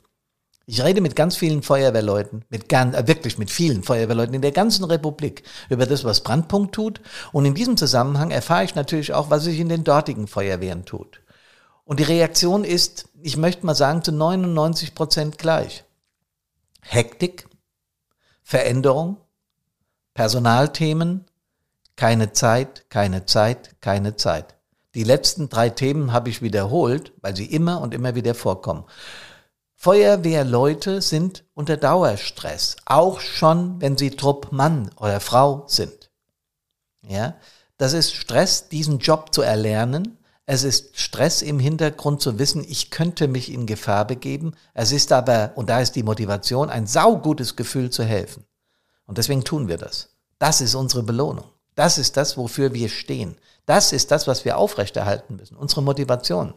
Ich 0.65 0.83
rede 0.83 1.01
mit 1.01 1.15
ganz 1.15 1.35
vielen 1.35 1.61
Feuerwehrleuten, 1.61 2.45
mit 2.49 2.67
ganz, 2.67 2.95
äh, 2.95 3.07
wirklich 3.07 3.37
mit 3.37 3.51
vielen 3.51 3.83
Feuerwehrleuten 3.83 4.33
in 4.33 4.41
der 4.41 4.53
ganzen 4.53 4.85
Republik 4.85 5.43
über 5.69 5.85
das, 5.85 6.03
was 6.03 6.21
Brandpunkt 6.21 6.73
tut. 6.73 6.99
Und 7.31 7.45
in 7.45 7.53
diesem 7.53 7.77
Zusammenhang 7.77 8.31
erfahre 8.31 8.63
ich 8.63 8.73
natürlich 8.73 9.13
auch, 9.13 9.29
was 9.29 9.43
sich 9.43 9.59
in 9.59 9.69
den 9.69 9.83
dortigen 9.83 10.25
Feuerwehren 10.25 10.83
tut. 10.83 11.21
Und 11.85 11.99
die 11.99 12.05
Reaktion 12.05 12.63
ist, 12.63 13.07
ich 13.21 13.37
möchte 13.37 13.67
mal 13.67 13.75
sagen, 13.75 14.03
zu 14.03 14.11
99 14.11 14.95
Prozent 14.95 15.37
gleich. 15.37 15.83
Hektik, 16.81 17.47
Veränderung, 18.41 19.17
Personalthemen, 20.15 21.25
Keine 21.95 22.33
Zeit, 22.33 22.89
keine 22.89 23.27
Zeit, 23.27 23.79
keine 23.79 24.15
Zeit. 24.15 24.55
Die 24.95 25.03
letzten 25.03 25.49
drei 25.49 25.69
Themen 25.69 26.13
habe 26.13 26.29
ich 26.29 26.41
wiederholt, 26.41 27.13
weil 27.21 27.35
sie 27.35 27.45
immer 27.45 27.81
und 27.81 27.93
immer 27.93 28.15
wieder 28.15 28.35
vorkommen. 28.35 28.85
Feuerwehrleute 29.75 31.01
sind 31.01 31.43
unter 31.55 31.77
Dauerstress, 31.77 32.77
auch 32.85 33.19
schon, 33.19 33.81
wenn 33.81 33.97
sie 33.97 34.11
Trupp 34.11 34.51
Mann 34.51 34.91
oder 34.97 35.19
Frau 35.19 35.65
sind. 35.67 36.09
Ja, 37.05 37.35
das 37.77 37.93
ist 37.93 38.13
Stress, 38.13 38.69
diesen 38.69 38.99
Job 38.99 39.33
zu 39.33 39.41
erlernen. 39.41 40.17
Es 40.45 40.63
ist 40.63 40.97
Stress 40.97 41.41
im 41.41 41.59
Hintergrund 41.59 42.21
zu 42.21 42.39
wissen, 42.39 42.63
ich 42.67 42.91
könnte 42.91 43.27
mich 43.27 43.51
in 43.51 43.65
Gefahr 43.65 44.05
begeben. 44.05 44.53
Es 44.73 44.91
ist 44.91 45.11
aber, 45.11 45.51
und 45.55 45.69
da 45.69 45.81
ist 45.81 45.95
die 45.95 46.03
Motivation, 46.03 46.69
ein 46.69 46.87
saugutes 46.87 47.55
Gefühl 47.55 47.89
zu 47.89 48.03
helfen. 48.03 48.45
Und 49.05 49.17
deswegen 49.17 49.43
tun 49.43 49.67
wir 49.67 49.77
das. 49.77 50.15
Das 50.39 50.61
ist 50.61 50.75
unsere 50.75 51.03
Belohnung. 51.03 51.52
Das 51.75 51.97
ist 51.97 52.17
das, 52.17 52.37
wofür 52.37 52.73
wir 52.73 52.89
stehen. 52.89 53.35
Das 53.65 53.93
ist 53.93 54.11
das, 54.11 54.27
was 54.27 54.45
wir 54.45 54.57
aufrechterhalten 54.57 55.37
müssen. 55.37 55.55
Unsere 55.55 55.81
Motivation. 55.81 56.53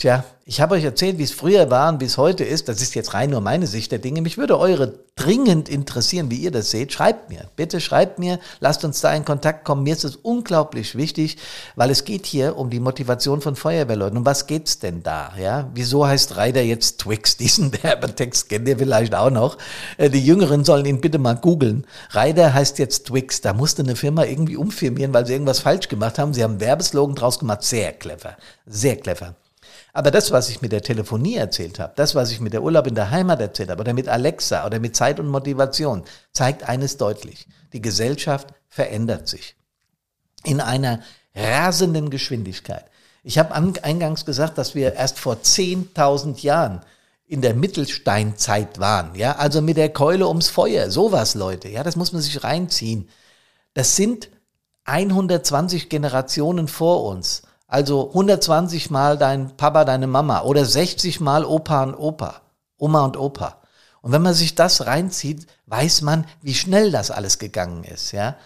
Tja, 0.00 0.22
ich 0.44 0.60
habe 0.60 0.76
euch 0.76 0.84
erzählt, 0.84 1.18
wie 1.18 1.24
es 1.24 1.32
früher 1.32 1.72
war 1.72 1.88
und 1.88 2.00
wie 2.00 2.04
es 2.04 2.18
heute 2.18 2.44
ist. 2.44 2.68
Das 2.68 2.80
ist 2.80 2.94
jetzt 2.94 3.14
rein 3.14 3.30
nur 3.30 3.40
meine 3.40 3.66
Sicht 3.66 3.90
der 3.90 3.98
Dinge. 3.98 4.22
Mich 4.22 4.38
würde 4.38 4.56
eure 4.56 4.94
dringend 5.16 5.68
interessieren, 5.68 6.30
wie 6.30 6.36
ihr 6.36 6.52
das 6.52 6.70
seht. 6.70 6.92
Schreibt 6.92 7.30
mir, 7.30 7.50
bitte 7.56 7.80
schreibt 7.80 8.20
mir, 8.20 8.38
lasst 8.60 8.84
uns 8.84 9.00
da 9.00 9.12
in 9.12 9.24
Kontakt 9.24 9.64
kommen. 9.64 9.82
Mir 9.82 9.94
ist 9.94 10.04
es 10.04 10.14
unglaublich 10.14 10.94
wichtig, 10.94 11.36
weil 11.74 11.90
es 11.90 12.04
geht 12.04 12.26
hier 12.26 12.56
um 12.56 12.70
die 12.70 12.78
Motivation 12.78 13.40
von 13.40 13.56
Feuerwehrleuten. 13.56 14.18
Um 14.18 14.24
was 14.24 14.46
geht's 14.46 14.78
denn 14.78 15.02
da? 15.02 15.32
Ja, 15.36 15.68
wieso 15.74 16.06
heißt 16.06 16.36
Reider 16.36 16.62
jetzt 16.62 17.00
Twix? 17.00 17.36
Diesen 17.36 17.72
Werbetext 17.82 18.48
kennt 18.48 18.68
ihr 18.68 18.78
vielleicht 18.78 19.16
auch 19.16 19.30
noch. 19.30 19.58
Äh, 19.96 20.10
die 20.10 20.24
Jüngeren 20.24 20.64
sollen 20.64 20.86
ihn 20.86 21.00
bitte 21.00 21.18
mal 21.18 21.34
googeln. 21.34 21.88
Reider 22.10 22.54
heißt 22.54 22.78
jetzt 22.78 23.08
Twix. 23.08 23.40
Da 23.40 23.52
musste 23.52 23.82
eine 23.82 23.96
Firma 23.96 24.22
irgendwie 24.26 24.58
umfirmieren, 24.58 25.12
weil 25.12 25.26
sie 25.26 25.32
irgendwas 25.32 25.58
falsch 25.58 25.88
gemacht 25.88 26.20
haben. 26.20 26.34
Sie 26.34 26.44
haben 26.44 26.60
Werbeslogan 26.60 27.16
draus 27.16 27.40
gemacht. 27.40 27.64
Sehr 27.64 27.92
clever, 27.94 28.36
sehr 28.64 28.94
clever. 28.94 29.34
Aber 29.98 30.12
das, 30.12 30.30
was 30.30 30.48
ich 30.48 30.62
mit 30.62 30.70
der 30.70 30.82
Telefonie 30.82 31.34
erzählt 31.34 31.80
habe, 31.80 31.92
das, 31.96 32.14
was 32.14 32.30
ich 32.30 32.38
mit 32.38 32.52
der 32.52 32.62
Urlaub 32.62 32.86
in 32.86 32.94
der 32.94 33.10
Heimat 33.10 33.40
erzählt 33.40 33.68
habe 33.68 33.80
oder 33.80 33.94
mit 33.94 34.08
Alexa 34.08 34.64
oder 34.64 34.78
mit 34.78 34.94
Zeit 34.94 35.18
und 35.18 35.26
Motivation, 35.26 36.04
zeigt 36.32 36.62
eines 36.68 36.98
deutlich. 36.98 37.48
Die 37.72 37.82
Gesellschaft 37.82 38.54
verändert 38.68 39.26
sich. 39.26 39.56
In 40.44 40.60
einer 40.60 41.00
rasenden 41.34 42.10
Geschwindigkeit. 42.10 42.84
Ich 43.24 43.38
habe 43.40 43.52
eingangs 43.52 44.24
gesagt, 44.24 44.56
dass 44.56 44.76
wir 44.76 44.92
erst 44.92 45.18
vor 45.18 45.38
10.000 45.42 46.42
Jahren 46.42 46.82
in 47.26 47.42
der 47.42 47.54
Mittelsteinzeit 47.54 48.78
waren, 48.78 49.16
ja, 49.16 49.34
also 49.34 49.60
mit 49.60 49.78
der 49.78 49.92
Keule 49.92 50.28
ums 50.28 50.48
Feuer, 50.48 50.92
sowas, 50.92 51.34
Leute, 51.34 51.68
ja, 51.70 51.82
das 51.82 51.96
muss 51.96 52.12
man 52.12 52.22
sich 52.22 52.44
reinziehen. 52.44 53.08
Das 53.74 53.96
sind 53.96 54.28
120 54.84 55.88
Generationen 55.88 56.68
vor 56.68 57.02
uns. 57.02 57.42
Also 57.68 58.08
120 58.08 58.90
mal 58.90 59.18
dein 59.18 59.54
Papa, 59.56 59.84
deine 59.84 60.06
Mama 60.06 60.40
oder 60.40 60.64
60 60.64 61.20
mal 61.20 61.44
Opa 61.44 61.82
und 61.82 61.94
Opa, 61.94 62.40
Oma 62.78 63.04
und 63.04 63.18
Opa. 63.18 63.58
Und 64.00 64.12
wenn 64.12 64.22
man 64.22 64.32
sich 64.32 64.54
das 64.54 64.86
reinzieht, 64.86 65.46
weiß 65.66 66.00
man, 66.00 66.24
wie 66.40 66.54
schnell 66.54 66.90
das 66.90 67.10
alles 67.10 67.38
gegangen 67.38 67.84
ist, 67.84 68.12
ja. 68.12 68.36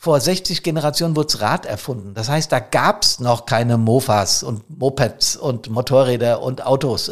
Vor 0.00 0.20
60 0.20 0.62
Generationen 0.62 1.16
wurde 1.16 1.26
das 1.32 1.40
Rad 1.40 1.66
erfunden. 1.66 2.14
Das 2.14 2.28
heißt, 2.28 2.52
da 2.52 2.60
gab's 2.60 3.18
noch 3.18 3.46
keine 3.46 3.78
Mofas 3.78 4.44
und 4.44 4.78
Mopeds 4.78 5.34
und 5.34 5.70
Motorräder 5.70 6.40
und 6.40 6.64
Autos. 6.64 7.10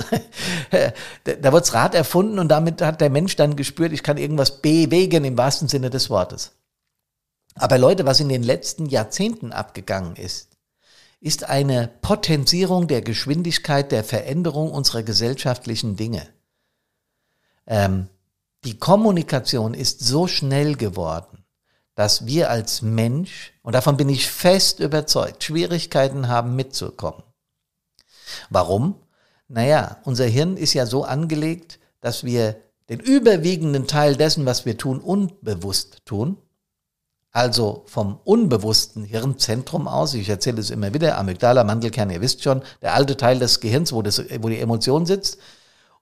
da 0.70 1.52
wurde 1.52 1.62
das 1.62 1.74
Rad 1.74 1.96
erfunden 1.96 2.38
und 2.38 2.46
damit 2.46 2.80
hat 2.82 3.00
der 3.00 3.10
Mensch 3.10 3.34
dann 3.34 3.56
gespürt, 3.56 3.90
ich 3.90 4.04
kann 4.04 4.18
irgendwas 4.18 4.62
bewegen 4.62 5.24
im 5.24 5.36
wahrsten 5.36 5.66
Sinne 5.66 5.90
des 5.90 6.10
Wortes. 6.10 6.52
Aber 7.56 7.76
Leute, 7.76 8.06
was 8.06 8.20
in 8.20 8.28
den 8.28 8.44
letzten 8.44 8.86
Jahrzehnten 8.86 9.50
abgegangen 9.50 10.14
ist, 10.14 10.55
ist 11.20 11.44
eine 11.44 11.88
Potenzierung 12.02 12.88
der 12.88 13.02
Geschwindigkeit 13.02 13.90
der 13.92 14.04
Veränderung 14.04 14.70
unserer 14.70 15.02
gesellschaftlichen 15.02 15.96
Dinge. 15.96 16.26
Ähm, 17.66 18.08
die 18.64 18.78
Kommunikation 18.78 19.74
ist 19.74 20.00
so 20.00 20.26
schnell 20.26 20.76
geworden, 20.76 21.44
dass 21.94 22.26
wir 22.26 22.50
als 22.50 22.82
Mensch, 22.82 23.52
und 23.62 23.74
davon 23.74 23.96
bin 23.96 24.08
ich 24.08 24.30
fest 24.30 24.80
überzeugt, 24.80 25.44
Schwierigkeiten 25.44 26.28
haben 26.28 26.54
mitzukommen. 26.56 27.22
Warum? 28.50 28.96
Naja, 29.48 29.98
unser 30.04 30.26
Hirn 30.26 30.56
ist 30.56 30.74
ja 30.74 30.86
so 30.86 31.04
angelegt, 31.04 31.78
dass 32.00 32.24
wir 32.24 32.56
den 32.88 33.00
überwiegenden 33.00 33.86
Teil 33.86 34.16
dessen, 34.16 34.46
was 34.46 34.66
wir 34.66 34.76
tun, 34.76 35.00
unbewusst 35.00 36.04
tun 36.04 36.38
also 37.36 37.82
vom 37.84 38.18
unbewussten 38.24 39.04
Hirnzentrum 39.04 39.88
aus, 39.88 40.14
ich 40.14 40.30
erzähle 40.30 40.58
es 40.58 40.70
immer 40.70 40.94
wieder, 40.94 41.18
Amygdala, 41.18 41.64
Mandelkern, 41.64 42.08
ihr 42.08 42.22
wisst 42.22 42.42
schon, 42.42 42.62
der 42.80 42.94
alte 42.94 43.18
Teil 43.18 43.38
des 43.38 43.60
Gehirns, 43.60 43.92
wo, 43.92 44.00
das, 44.00 44.22
wo 44.40 44.48
die 44.48 44.58
Emotion 44.58 45.04
sitzt, 45.04 45.36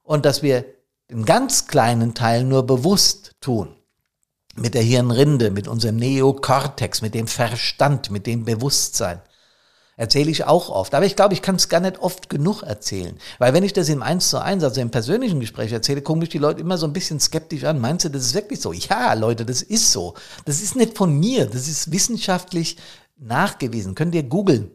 und 0.03 0.23
dass 0.23 0.43
wir 0.43 0.63
den 1.11 1.25
ganz 1.25 1.67
kleinen 1.67 2.13
Teil 2.13 2.45
nur 2.45 2.65
bewusst 2.65 3.31
tun. 3.41 3.75
Mit 4.55 4.75
der 4.75 4.81
Hirnrinde, 4.81 5.51
mit 5.51 5.67
unserem 5.67 5.97
Neokortex, 5.97 7.01
mit 7.01 7.13
dem 7.13 7.27
Verstand, 7.27 8.11
mit 8.11 8.27
dem 8.27 8.45
Bewusstsein. 8.45 9.19
Erzähle 9.97 10.29
ich 10.29 10.43
auch 10.43 10.69
oft. 10.69 10.93
Aber 10.93 11.05
ich 11.05 11.15
glaube, 11.15 11.33
ich 11.33 11.41
kann 11.41 11.55
es 11.55 11.69
gar 11.69 11.79
nicht 11.79 11.99
oft 11.99 12.29
genug 12.29 12.63
erzählen. 12.63 13.17
Weil 13.39 13.53
wenn 13.53 13.63
ich 13.63 13.71
das 13.71 13.87
im 13.87 14.03
Eins 14.03 14.29
zu 14.29 14.39
eins, 14.39 14.63
also 14.63 14.81
im 14.81 14.91
persönlichen 14.91 15.39
Gespräch 15.39 15.71
erzähle, 15.71 16.01
gucken 16.01 16.19
mich 16.19 16.29
die 16.29 16.37
Leute 16.37 16.59
immer 16.59 16.77
so 16.77 16.85
ein 16.85 16.91
bisschen 16.93 17.19
skeptisch 17.21 17.63
an. 17.63 17.79
Meinst 17.79 18.03
du, 18.03 18.09
das 18.09 18.23
ist 18.23 18.33
wirklich 18.33 18.59
so? 18.59 18.73
Ja, 18.73 19.13
Leute, 19.13 19.45
das 19.45 19.61
ist 19.61 19.93
so. 19.93 20.15
Das 20.43 20.61
ist 20.61 20.75
nicht 20.75 20.97
von 20.97 21.17
mir. 21.17 21.45
Das 21.45 21.69
ist 21.69 21.91
wissenschaftlich 21.93 22.77
nachgewiesen. 23.17 23.95
Könnt 23.95 24.15
ihr 24.15 24.23
googeln. 24.23 24.71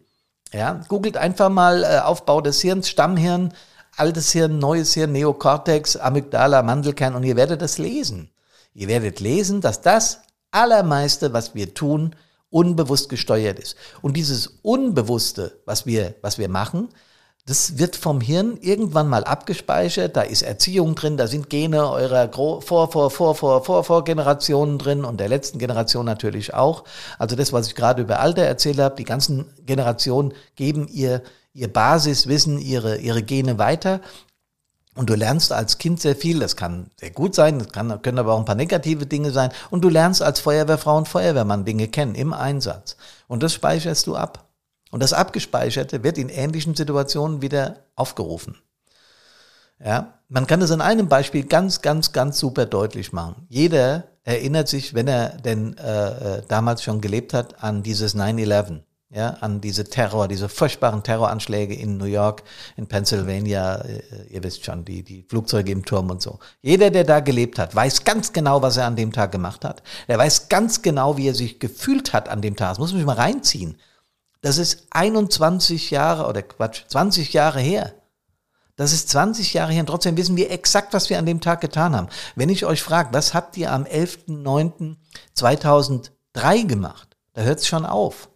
Ja, 0.53 0.81
googelt 0.89 1.17
einfach 1.17 1.51
mal 1.51 1.85
äh, 1.85 1.99
Aufbau 1.99 2.41
des 2.41 2.61
Hirns, 2.61 2.89
Stammhirn, 2.89 3.53
altes 3.97 4.33
Hirn, 4.33 4.59
neues 4.59 4.95
Hirn, 4.95 5.13
Neokortex, 5.13 5.97
Amygdala, 5.97 6.63
Mandelkern 6.63 7.15
und 7.15 7.23
ihr 7.23 7.37
werdet 7.37 7.63
das 7.63 7.79
lesen. 7.79 8.31
Ihr 8.75 8.89
werdet 8.89 9.21
lesen, 9.21 9.61
dass 9.61 9.81
das 9.81 10.23
allermeiste, 10.51 11.33
was 11.33 11.55
wir 11.55 11.75
tun, 11.75 12.17
unbewusst 12.51 13.09
gesteuert 13.09 13.59
ist. 13.59 13.77
Und 14.03 14.17
dieses 14.17 14.59
Unbewusste, 14.63 15.61
was 15.65 15.87
wir, 15.87 16.15
was 16.21 16.39
wir 16.39 16.49
machen, 16.49 16.89
das 17.47 17.79
wird 17.79 17.97
vom 17.97 18.21
Hirn 18.21 18.59
irgendwann 18.61 19.09
mal 19.09 19.25
abgespeichert. 19.25 20.17
Da 20.17 20.23
ist 20.23 20.43
Erziehung 20.43 20.95
drin, 20.95 21.17
da 21.17 21.27
sind 21.27 21.51
Gene 21.51 21.91
eurer 21.91 22.31
Vor, 22.33 22.63
Vor, 22.63 23.11
Vor, 23.11 23.35
Vor, 23.35 23.65
Vor, 23.65 23.83
Vor 23.83 24.05
Generationen 24.05 24.79
drin 24.79 25.05
und 25.05 25.19
der 25.19 25.29
letzten 25.29 25.59
Generation 25.59 26.05
natürlich 26.05 26.55
auch. 26.55 26.85
Also 27.19 27.37
das, 27.37 27.53
was 27.53 27.67
ich 27.67 27.75
gerade 27.75 28.03
über 28.03 28.21
Alter 28.21 28.43
erzählt 28.43 28.79
habe, 28.79 28.97
die 28.97 29.05
ganzen 29.05 29.47
Generationen 29.65 30.33
geben 30.55 30.87
ihr, 30.89 31.23
ihr 31.55 31.73
Basiswissen, 31.73 32.59
ihre, 32.59 32.99
ihre 32.99 33.23
Gene 33.23 33.59
weiter. 33.59 34.01
Und 35.01 35.09
du 35.09 35.15
lernst 35.15 35.51
als 35.51 35.79
Kind 35.79 35.99
sehr 35.99 36.15
viel. 36.15 36.41
Das 36.41 36.57
kann 36.57 36.91
sehr 37.01 37.09
gut 37.09 37.35
sein, 37.35 37.59
das 37.59 37.73
kann, 37.73 38.03
können 38.03 38.19
aber 38.19 38.35
auch 38.35 38.39
ein 38.39 38.45
paar 38.45 38.55
negative 38.55 39.07
Dinge 39.07 39.31
sein. 39.31 39.51
Und 39.71 39.83
du 39.83 39.89
lernst 39.89 40.21
als 40.21 40.41
Feuerwehrfrau 40.41 40.99
und 40.99 41.09
Feuerwehrmann 41.09 41.65
Dinge 41.65 41.89
kennen 41.89 42.15
im 42.15 42.35
Einsatz. 42.35 42.97
Und 43.27 43.43
das 43.43 43.55
speicherst 43.55 44.07
du 44.07 44.15
ab. 44.15 44.51
Und 44.91 45.03
das 45.03 45.15
Abgespeicherte 45.15 46.03
wird 46.03 46.19
in 46.19 46.29
ähnlichen 46.29 46.75
Situationen 46.75 47.41
wieder 47.41 47.77
aufgerufen. 47.97 48.59
Ja, 49.83 50.19
man 50.29 50.47
kann 50.47 50.61
das 50.61 50.71
an 50.71 50.83
einem 50.83 51.09
Beispiel 51.09 51.45
ganz, 51.45 51.81
ganz, 51.81 52.13
ganz 52.13 52.39
super 52.39 52.67
deutlich 52.67 53.11
machen. 53.11 53.47
Jeder 53.49 54.05
erinnert 54.23 54.69
sich, 54.69 54.93
wenn 54.93 55.09
er 55.09 55.31
denn 55.31 55.79
äh, 55.79 56.41
äh 56.41 56.43
damals 56.47 56.83
schon 56.83 57.01
gelebt 57.01 57.33
hat, 57.33 57.65
an 57.65 57.83
dieses 57.83 58.15
9-11 58.15 58.81
ja, 59.13 59.31
an 59.41 59.61
diese 59.61 59.83
Terror, 59.85 60.29
diese 60.29 60.49
furchtbaren 60.49 61.03
Terroranschläge 61.03 61.75
in 61.75 61.97
New 61.97 62.05
York, 62.05 62.45
in 62.77 62.87
Pennsylvania, 62.87 63.79
äh, 63.79 64.03
ihr 64.29 64.45
wisst 64.45 64.65
schon, 64.65 64.85
die, 64.85 65.03
die 65.03 65.25
Flugzeuge 65.29 65.73
im 65.73 65.85
Turm 65.85 66.11
und 66.11 66.23
so. 66.23 66.39
Jeder, 66.63 66.91
der 66.91 67.03
da 67.03 67.19
gelebt 67.19 67.59
hat, 67.59 67.75
weiß 67.75 68.05
ganz 68.05 68.33
genau, 68.33 68.63
was 68.63 68.77
er 68.77 68.87
an 68.87 68.95
dem 68.95 69.13
Tag 69.13 69.33
gemacht 69.33 69.65
hat. 69.65 69.83
Der 70.07 70.17
weiß 70.17 70.49
ganz 70.49 70.83
genau, 70.83 71.17
wie 71.17 71.27
er 71.29 71.35
sich 71.35 71.59
gefühlt 71.59 72.13
hat 72.13 72.29
an 72.29 72.41
dem 72.41 72.55
Tag. 72.55 72.69
Das 72.71 72.79
muss 72.79 72.93
man 72.93 73.01
sich 73.01 73.07
mal 73.07 73.17
reinziehen. 73.17 73.79
Das 74.43 74.59
ist 74.59 74.87
21 74.91 75.91
Jahre, 75.91 76.29
oder 76.29 76.43
Quatsch, 76.43 76.85
20 76.87 77.33
Jahre 77.33 77.59
her. 77.61 77.93
Das 78.77 78.93
ist 78.93 79.09
20 79.11 79.53
Jahre 79.53 79.73
her 79.73 79.81
und 79.81 79.89
trotzdem 79.89 80.17
wissen 80.17 80.37
wir 80.37 80.53
exakt, 80.53 80.95
was 80.95 81.11
wir 81.11 81.19
an 81.19 81.27
dem 81.27 81.41
Tag 81.41 81.61
getan 81.61 81.97
haben. 81.97 82.09
Wenn 82.37 82.49
ich 82.49 82.65
euch 82.65 82.81
frage, 82.81 83.09
was 83.13 83.35
habt 83.35 83.57
ihr 83.59 83.73
am 83.73 83.83
11.09.2003 83.85 86.67
gemacht? 86.67 87.17
Da 87.35 87.43
hört 87.43 87.59
es 87.59 87.67
schon 87.67 87.85
auf. 87.85 88.30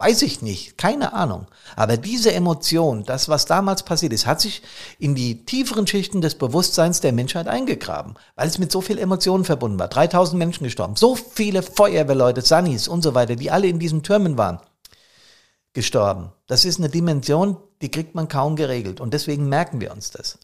Weiß 0.00 0.22
ich 0.22 0.40
nicht, 0.40 0.78
keine 0.78 1.12
Ahnung. 1.12 1.46
Aber 1.76 1.98
diese 1.98 2.32
Emotion, 2.32 3.04
das, 3.04 3.28
was 3.28 3.44
damals 3.44 3.82
passiert 3.82 4.14
ist, 4.14 4.24
hat 4.26 4.40
sich 4.40 4.62
in 4.98 5.14
die 5.14 5.44
tieferen 5.44 5.86
Schichten 5.86 6.22
des 6.22 6.36
Bewusstseins 6.36 7.02
der 7.02 7.12
Menschheit 7.12 7.46
eingegraben, 7.46 8.14
weil 8.34 8.48
es 8.48 8.56
mit 8.56 8.72
so 8.72 8.80
viel 8.80 8.96
Emotionen 8.98 9.44
verbunden 9.44 9.78
war. 9.78 9.88
3000 9.88 10.38
Menschen 10.38 10.64
gestorben, 10.64 10.96
so 10.96 11.16
viele 11.16 11.62
Feuerwehrleute, 11.62 12.40
Sunnis 12.40 12.88
und 12.88 13.02
so 13.02 13.14
weiter, 13.14 13.36
die 13.36 13.50
alle 13.50 13.66
in 13.66 13.78
diesen 13.78 14.02
Türmen 14.02 14.38
waren, 14.38 14.60
gestorben. 15.74 16.32
Das 16.46 16.64
ist 16.64 16.78
eine 16.78 16.88
Dimension, 16.88 17.58
die 17.82 17.90
kriegt 17.90 18.14
man 18.14 18.26
kaum 18.26 18.56
geregelt 18.56 19.02
und 19.02 19.12
deswegen 19.12 19.50
merken 19.50 19.82
wir 19.82 19.92
uns 19.92 20.10
das. 20.10 20.38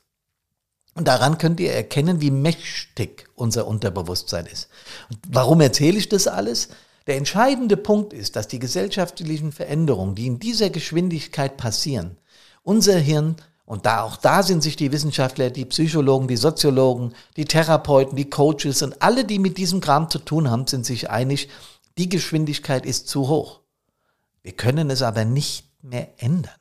Und 0.95 1.09
daran 1.09 1.39
könnt 1.39 1.61
ihr 1.61 1.73
erkennen, 1.73 2.21
wie 2.21 2.31
mächtig 2.31 3.27
unser 3.35 3.67
Unterbewusstsein 3.67 4.45
ist. 4.45 4.69
Und 5.09 5.19
warum 5.29 5.63
erzähle 5.63 5.97
ich 5.97 6.11
das 6.11 6.29
alles? 6.29 6.69
Der 7.07 7.17
entscheidende 7.17 7.77
Punkt 7.77 8.13
ist, 8.13 8.35
dass 8.35 8.49
die 8.49 8.59
gesellschaftlichen 8.59 9.53
Veränderungen, 9.53 10.15
die 10.17 10.27
in 10.27 10.41
dieser 10.41 10.71
Geschwindigkeit 10.71 11.57
passieren, 11.57 12.17
unser 12.63 12.99
Hirn, 12.99 13.37
und 13.65 13.85
da 13.85 14.03
auch 14.03 14.17
da 14.17 14.45
sind 14.45 14.63
sich 14.63 14.77
die 14.77 14.93
Wissenschaftler, 14.93 15.51
die 15.51 15.65
Psychologen, 15.65 16.29
die 16.29 16.37
Soziologen, 16.37 17.15
die 17.37 17.47
Therapeuten, 17.47 18.17
die 18.17 18.31
Coaches 18.31 18.83
und 18.83 19.03
alle, 19.03 19.25
die 19.25 19.41
mit 19.41 19.59
diesem 19.59 19.81
Kram 19.81 20.09
zu 20.09 20.21
tun 20.21 20.51
haben, 20.51 20.69
sind 20.69 20.87
sich 20.87 21.11
einig, 21.11 21.49
die 21.99 22.09
Geschwindigkeit 22.09 22.87
ist 22.87 23.09
zu 23.09 23.29
hoch. 23.29 23.61
Wir 24.43 24.53
können 24.53 24.91
es 24.91 25.03
aber 25.03 25.25
nicht 25.25 25.65
mehr 25.83 26.09
ändern. 26.19 26.55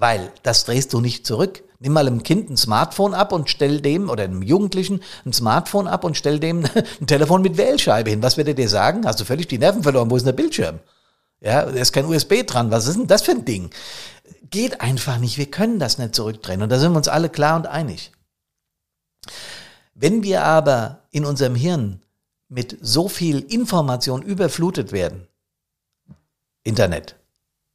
Weil 0.00 0.32
das 0.42 0.64
drehst 0.64 0.94
du 0.94 1.00
nicht 1.02 1.26
zurück. 1.26 1.62
Nimm 1.78 1.92
mal 1.92 2.06
einem 2.06 2.22
Kind 2.22 2.48
ein 2.48 2.56
Smartphone 2.56 3.12
ab 3.12 3.32
und 3.32 3.50
stell 3.50 3.82
dem, 3.82 4.08
oder 4.08 4.24
einem 4.24 4.40
Jugendlichen 4.40 5.02
ein 5.26 5.34
Smartphone 5.34 5.86
ab 5.86 6.04
und 6.04 6.16
stell 6.16 6.40
dem 6.40 6.64
ein 7.00 7.06
Telefon 7.06 7.42
mit 7.42 7.58
Wählscheibe 7.58 8.08
hin. 8.08 8.22
Was 8.22 8.38
wird 8.38 8.48
er 8.48 8.54
dir 8.54 8.70
sagen? 8.70 9.06
Hast 9.06 9.20
du 9.20 9.26
völlig 9.26 9.46
die 9.48 9.58
Nerven 9.58 9.82
verloren? 9.82 10.10
Wo 10.10 10.16
ist 10.16 10.22
denn 10.22 10.34
der 10.34 10.42
Bildschirm? 10.42 10.80
Ja, 11.40 11.66
da 11.66 11.78
ist 11.78 11.92
kein 11.92 12.06
USB 12.06 12.46
dran. 12.46 12.70
Was 12.70 12.86
ist 12.86 12.96
denn 12.96 13.08
das 13.08 13.20
für 13.20 13.32
ein 13.32 13.44
Ding? 13.44 13.68
Geht 14.48 14.80
einfach 14.80 15.18
nicht. 15.18 15.36
Wir 15.36 15.50
können 15.50 15.78
das 15.78 15.98
nicht 15.98 16.14
zurückdrehen. 16.14 16.62
Und 16.62 16.70
da 16.70 16.78
sind 16.78 16.92
wir 16.92 16.96
uns 16.96 17.08
alle 17.08 17.28
klar 17.28 17.56
und 17.56 17.66
einig. 17.66 18.10
Wenn 19.92 20.22
wir 20.22 20.44
aber 20.44 21.02
in 21.10 21.26
unserem 21.26 21.54
Hirn 21.54 22.00
mit 22.48 22.78
so 22.80 23.06
viel 23.08 23.40
Information 23.40 24.22
überflutet 24.22 24.92
werden, 24.92 25.28
Internet, 26.62 27.16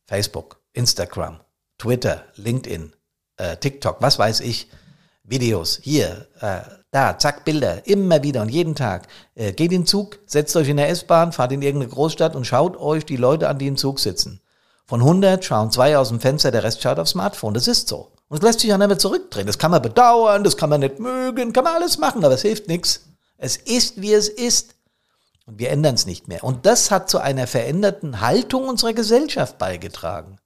Facebook, 0.08 0.60
Instagram, 0.74 1.40
Twitter, 1.86 2.24
LinkedIn, 2.36 2.94
äh, 3.38 3.58
TikTok, 3.58 3.98
was 4.00 4.18
weiß 4.18 4.40
ich, 4.40 4.70
Videos, 5.24 5.80
hier, 5.84 6.28
äh, 6.42 6.62
da, 6.90 7.20
zack, 7.20 7.46
Bilder, 7.46 7.86
immer 7.86 8.24
wieder 8.24 8.42
und 8.42 8.50
jeden 8.50 8.74
Tag. 8.74 9.08
Äh, 9.36 9.52
geht 9.54 9.72
in 9.72 9.82
den 9.82 9.86
Zug, 9.86 10.18
setzt 10.26 10.56
euch 10.56 10.68
in 10.68 10.78
der 10.78 10.90
S-Bahn, 10.90 11.32
fahrt 11.32 11.52
in 11.52 11.62
irgendeine 11.62 11.94
Großstadt 11.94 12.36
und 12.36 12.46
schaut 12.46 12.76
euch 12.76 13.06
die 13.06 13.18
Leute 13.18 13.50
an, 13.50 13.60
die 13.60 13.68
im 13.68 13.78
Zug 13.78 14.00
sitzen. 14.00 14.42
Von 14.88 15.02
100 15.02 15.46
schauen 15.46 15.72
zwei 15.72 15.96
aus 15.96 16.10
dem 16.10 16.20
Fenster, 16.20 16.50
der 16.50 16.64
Rest 16.64 16.82
schaut 16.82 16.98
aufs 16.98 17.12
Smartphone. 17.12 17.54
Das 17.54 17.68
ist 17.68 17.88
so. 17.88 18.12
Und 18.30 18.38
es 18.38 18.44
lässt 18.44 18.62
sich 18.62 18.70
ja 18.70 18.80
nicht 18.80 18.88
mehr 18.88 18.98
zurückdrehen. 18.98 19.46
Das 19.46 19.60
kann 19.60 19.70
man 19.70 19.84
bedauern, 19.84 20.44
das 20.44 20.58
kann 20.58 20.72
man 20.72 20.80
nicht 20.80 21.00
mögen, 21.00 21.54
kann 21.54 21.66
man 21.66 21.76
alles 21.76 22.00
machen, 22.00 22.26
aber 22.26 22.34
es 22.34 22.42
hilft 22.42 22.68
nichts. 22.68 23.02
Es 23.38 23.58
ist, 23.58 24.02
wie 24.02 24.14
es 24.14 24.28
ist. 24.28 24.74
Und 25.46 25.60
wir 25.60 25.70
ändern 25.70 25.94
es 25.94 26.08
nicht 26.08 26.28
mehr. 26.28 26.44
Und 26.44 26.66
das 26.66 26.90
hat 26.90 27.12
zu 27.12 27.20
einer 27.20 27.46
veränderten 27.46 28.22
Haltung 28.22 28.68
unserer 28.68 28.94
Gesellschaft 28.94 29.60
beigetragen. 29.60 30.40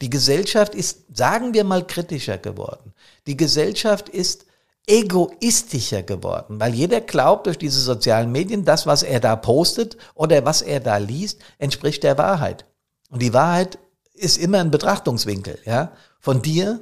Die 0.00 0.10
Gesellschaft 0.10 0.74
ist, 0.74 1.04
sagen 1.14 1.54
wir 1.54 1.64
mal, 1.64 1.86
kritischer 1.86 2.38
geworden. 2.38 2.94
Die 3.26 3.36
Gesellschaft 3.36 4.08
ist 4.08 4.46
egoistischer 4.86 6.02
geworden, 6.02 6.60
weil 6.60 6.74
jeder 6.74 7.00
glaubt 7.00 7.46
durch 7.46 7.58
diese 7.58 7.80
sozialen 7.80 8.30
Medien, 8.30 8.64
das, 8.64 8.86
was 8.86 9.02
er 9.02 9.18
da 9.18 9.34
postet 9.34 9.96
oder 10.14 10.44
was 10.44 10.62
er 10.62 10.80
da 10.80 10.96
liest, 10.98 11.40
entspricht 11.58 12.04
der 12.04 12.18
Wahrheit. 12.18 12.64
Und 13.10 13.20
die 13.20 13.34
Wahrheit 13.34 13.78
ist 14.14 14.38
immer 14.38 14.60
ein 14.60 14.70
Betrachtungswinkel, 14.70 15.58
ja, 15.64 15.92
von 16.20 16.40
dir, 16.40 16.80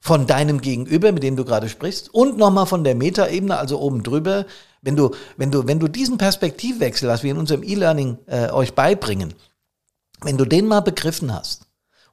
von 0.00 0.26
deinem 0.26 0.60
Gegenüber, 0.60 1.12
mit 1.12 1.22
dem 1.22 1.36
du 1.36 1.44
gerade 1.44 1.68
sprichst, 1.68 2.12
und 2.14 2.38
nochmal 2.38 2.66
von 2.66 2.84
der 2.84 2.94
Metaebene, 2.94 3.58
also 3.58 3.80
oben 3.80 4.02
drüber. 4.02 4.46
Wenn 4.80 4.96
du, 4.96 5.10
wenn 5.36 5.50
du, 5.50 5.66
wenn 5.66 5.80
du 5.80 5.88
diesen 5.88 6.18
Perspektivwechsel, 6.18 7.08
was 7.08 7.22
wir 7.22 7.32
in 7.32 7.38
unserem 7.38 7.62
E-Learning 7.62 8.18
äh, 8.26 8.50
euch 8.50 8.74
beibringen, 8.74 9.34
wenn 10.22 10.38
du 10.38 10.44
den 10.44 10.66
mal 10.66 10.80
begriffen 10.80 11.34
hast, 11.34 11.67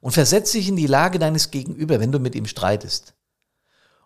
und 0.06 0.12
versetz 0.12 0.52
dich 0.52 0.68
in 0.68 0.76
die 0.76 0.86
Lage 0.86 1.18
deines 1.18 1.50
Gegenüber, 1.50 1.98
wenn 1.98 2.12
du 2.12 2.20
mit 2.20 2.36
ihm 2.36 2.46
streitest. 2.46 3.14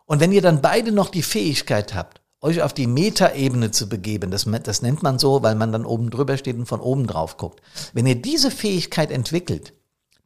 Und 0.07 0.19
wenn 0.19 0.33
ihr 0.33 0.41
dann 0.41 0.63
beide 0.63 0.93
noch 0.93 1.11
die 1.11 1.21
Fähigkeit 1.21 1.93
habt, 1.93 2.23
euch 2.41 2.63
auf 2.63 2.73
die 2.73 2.87
Metaebene 2.87 3.71
zu 3.71 3.87
begeben, 3.87 4.31
das, 4.31 4.47
das 4.63 4.81
nennt 4.81 5.03
man 5.03 5.19
so, 5.19 5.43
weil 5.43 5.57
man 5.57 5.73
dann 5.73 5.85
oben 5.85 6.09
drüber 6.09 6.39
steht 6.39 6.57
und 6.57 6.65
von 6.65 6.81
oben 6.81 7.07
drauf 7.07 7.37
guckt. 7.37 7.61
Wenn 7.93 8.07
ihr 8.07 8.15
diese 8.15 8.51
Fähigkeit 8.51 9.11
entwickelt, 9.11 9.75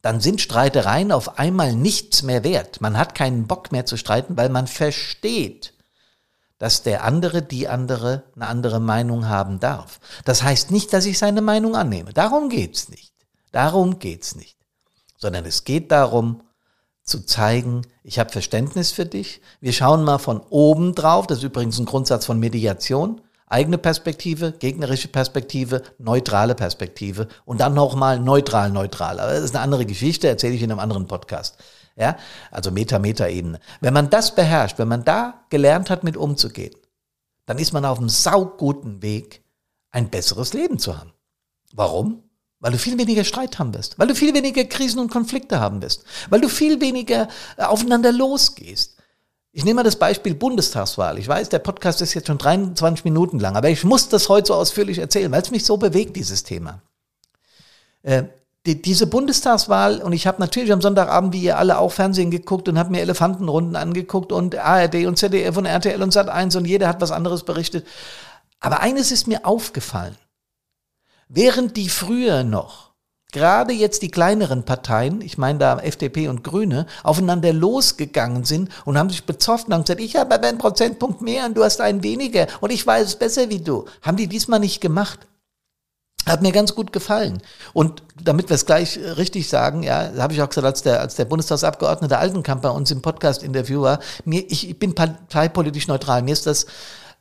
dann 0.01 0.21
sind 0.21 0.39
Streitereien 0.39 1.11
auf 1.11 1.39
einmal 1.39 1.75
nichts 1.75 2.23
mehr 2.23 2.45
wert. 2.45 2.79
Man 2.79 2.97
hat 2.97 3.13
keinen 3.13 3.45
Bock 3.45 3.73
mehr 3.73 3.85
zu 3.85 3.97
streiten, 3.97 4.37
weil 4.37 4.47
man 4.47 4.67
versteht, 4.67 5.73
dass 6.57 6.83
der 6.83 7.03
andere, 7.03 7.41
die 7.41 7.67
andere, 7.67 8.23
eine 8.37 8.47
andere 8.47 8.79
Meinung 8.79 9.27
haben 9.27 9.59
darf. 9.59 9.99
Das 10.23 10.41
heißt 10.41 10.71
nicht, 10.71 10.93
dass 10.93 11.05
ich 11.05 11.17
seine 11.17 11.41
Meinung 11.41 11.75
annehme. 11.75 12.13
Darum 12.13 12.47
geht's 12.47 12.87
nicht. 12.87 13.11
Darum 13.51 13.99
geht's 13.99 14.37
nicht 14.37 14.54
sondern 15.25 15.45
es 15.45 15.63
geht 15.63 15.91
darum, 15.91 16.43
zu 17.01 17.25
zeigen, 17.25 17.81
ich 18.03 18.19
habe 18.19 18.29
Verständnis 18.29 18.91
für 18.91 19.07
dich. 19.07 19.41
Wir 19.59 19.73
schauen 19.73 20.03
mal 20.03 20.19
von 20.19 20.39
oben 20.51 20.93
drauf. 20.93 21.25
Das 21.25 21.39
ist 21.39 21.43
übrigens 21.43 21.79
ein 21.79 21.85
Grundsatz 21.85 22.27
von 22.27 22.39
Mediation. 22.39 23.21
Eigene 23.47 23.79
Perspektive, 23.79 24.51
gegnerische 24.51 25.07
Perspektive, 25.07 25.81
neutrale 25.97 26.53
Perspektive 26.53 27.27
und 27.43 27.59
dann 27.59 27.73
nochmal 27.73 28.19
neutral, 28.19 28.69
neutral. 28.69 29.19
Aber 29.19 29.31
das 29.31 29.45
ist 29.45 29.55
eine 29.55 29.63
andere 29.63 29.87
Geschichte, 29.87 30.27
erzähle 30.27 30.53
ich 30.53 30.61
in 30.61 30.71
einem 30.71 30.79
anderen 30.79 31.07
Podcast. 31.07 31.57
Ja, 31.95 32.17
also 32.51 32.69
Meta-Meta-Ebene. 32.69 33.59
Wenn 33.81 33.93
man 33.95 34.11
das 34.11 34.35
beherrscht, 34.35 34.77
wenn 34.77 34.89
man 34.89 35.05
da 35.05 35.45
gelernt 35.49 35.89
hat, 35.89 36.03
mit 36.03 36.17
umzugehen, 36.17 36.75
dann 37.47 37.57
ist 37.57 37.73
man 37.73 37.83
auf 37.83 37.97
einem 37.97 38.09
sauguten 38.09 39.01
Weg, 39.01 39.43
ein 39.89 40.11
besseres 40.11 40.53
Leben 40.53 40.77
zu 40.77 40.99
haben. 40.99 41.13
Warum? 41.73 42.24
Weil 42.65 42.71
du 42.71 42.79
viel 42.79 42.97
weniger 42.97 43.23
Streit 43.23 43.59
haben 43.59 43.75
wirst, 43.75 43.99
weil 43.99 44.07
du 44.07 44.15
viel 44.15 44.33
weniger 44.33 44.63
Krisen 44.63 44.97
und 44.97 45.11
Konflikte 45.11 45.59
haben 45.59 45.83
wirst, 45.83 46.03
weil 46.31 46.41
du 46.41 46.49
viel 46.49 46.81
weniger 46.81 47.27
äh, 47.57 47.63
aufeinander 47.63 48.11
losgehst. 48.11 48.95
Ich 49.51 49.63
nehme 49.63 49.75
mal 49.75 49.83
das 49.83 49.97
Beispiel 49.97 50.33
Bundestagswahl. 50.33 51.19
Ich 51.19 51.27
weiß, 51.27 51.49
der 51.49 51.59
Podcast 51.59 52.01
ist 52.01 52.15
jetzt 52.15 52.25
schon 52.25 52.39
23 52.39 53.05
Minuten 53.05 53.37
lang, 53.37 53.55
aber 53.55 53.69
ich 53.69 53.83
muss 53.83 54.09
das 54.09 54.29
heute 54.29 54.47
so 54.47 54.55
ausführlich 54.55 54.97
erzählen, 54.97 55.31
weil 55.31 55.43
es 55.43 55.51
mich 55.51 55.63
so 55.63 55.77
bewegt, 55.77 56.15
dieses 56.15 56.43
Thema. 56.43 56.81
Äh, 58.01 58.23
die, 58.65 58.81
diese 58.81 59.05
Bundestagswahl, 59.05 60.01
und 60.01 60.13
ich 60.13 60.25
habe 60.25 60.41
natürlich 60.41 60.73
am 60.73 60.81
Sonntagabend, 60.81 61.33
wie 61.33 61.43
ihr 61.43 61.59
alle, 61.59 61.77
auch 61.77 61.91
Fernsehen 61.91 62.31
geguckt 62.31 62.67
und 62.67 62.79
habe 62.79 62.89
mir 62.89 63.01
Elefantenrunden 63.01 63.75
angeguckt 63.75 64.31
und 64.31 64.55
ARD 64.55 65.05
und 65.05 65.19
ZDF 65.19 65.55
und 65.55 65.67
RTL 65.67 66.01
und 66.01 66.15
Sat1 66.15 66.57
und 66.57 66.65
jeder 66.65 66.87
hat 66.87 66.99
was 66.99 67.11
anderes 67.11 67.43
berichtet. 67.43 67.85
Aber 68.59 68.79
eines 68.79 69.11
ist 69.11 69.27
mir 69.27 69.45
aufgefallen. 69.45 70.17
Während 71.27 71.75
die 71.75 71.89
früher 71.89 72.43
noch, 72.43 72.91
gerade 73.31 73.73
jetzt 73.73 74.03
die 74.03 74.11
kleineren 74.11 74.63
Parteien, 74.63 75.21
ich 75.21 75.37
meine 75.37 75.59
da 75.59 75.79
FDP 75.79 76.27
und 76.27 76.43
Grüne, 76.43 76.85
aufeinander 77.03 77.51
losgegangen 77.51 78.45
sind 78.45 78.69
und 78.85 78.97
haben 78.97 79.09
sich 79.09 79.25
bezofft 79.25 79.67
und 79.67 79.73
haben 79.73 79.83
gesagt, 79.83 80.01
ich 80.01 80.15
habe 80.15 80.39
einen 80.39 80.59
Prozentpunkt 80.59 81.21
mehr 81.21 81.45
und 81.45 81.57
du 81.57 81.63
hast 81.63 81.81
einen 81.81 82.03
weniger 82.03 82.47
und 82.61 82.71
ich 82.71 82.85
weiß 82.85 83.07
es 83.07 83.15
besser 83.15 83.49
wie 83.49 83.59
du. 83.59 83.85
Haben 84.03 84.17
die 84.17 84.27
diesmal 84.27 84.59
nicht 84.59 84.81
gemacht. 84.81 85.19
Hat 86.27 86.41
mir 86.41 86.51
ganz 86.51 86.73
gut 86.73 86.91
gefallen. 86.91 87.41
Und 87.73 88.01
damit 88.19 88.49
wir 88.49 88.55
es 88.55 88.65
gleich 88.65 88.97
richtig 88.97 89.47
sagen, 89.47 89.83
ja, 89.83 90.11
habe 90.17 90.33
ich 90.33 90.41
auch 90.41 90.49
gesagt, 90.49 90.65
als 90.65 90.81
der, 90.81 90.99
als 90.99 91.15
der 91.15 91.25
Bundestagsabgeordnete 91.25 92.17
Altenkamp 92.17 92.63
bei 92.63 92.69
uns 92.69 92.89
im 92.89 93.03
Podcast-Interview 93.03 93.81
war, 93.81 93.99
mir, 94.25 94.43
ich, 94.49 94.67
ich 94.69 94.79
bin 94.79 94.95
parteipolitisch 94.95 95.87
neutral. 95.87 96.23
Mir 96.23 96.33
ist 96.33 96.47
das 96.47 96.65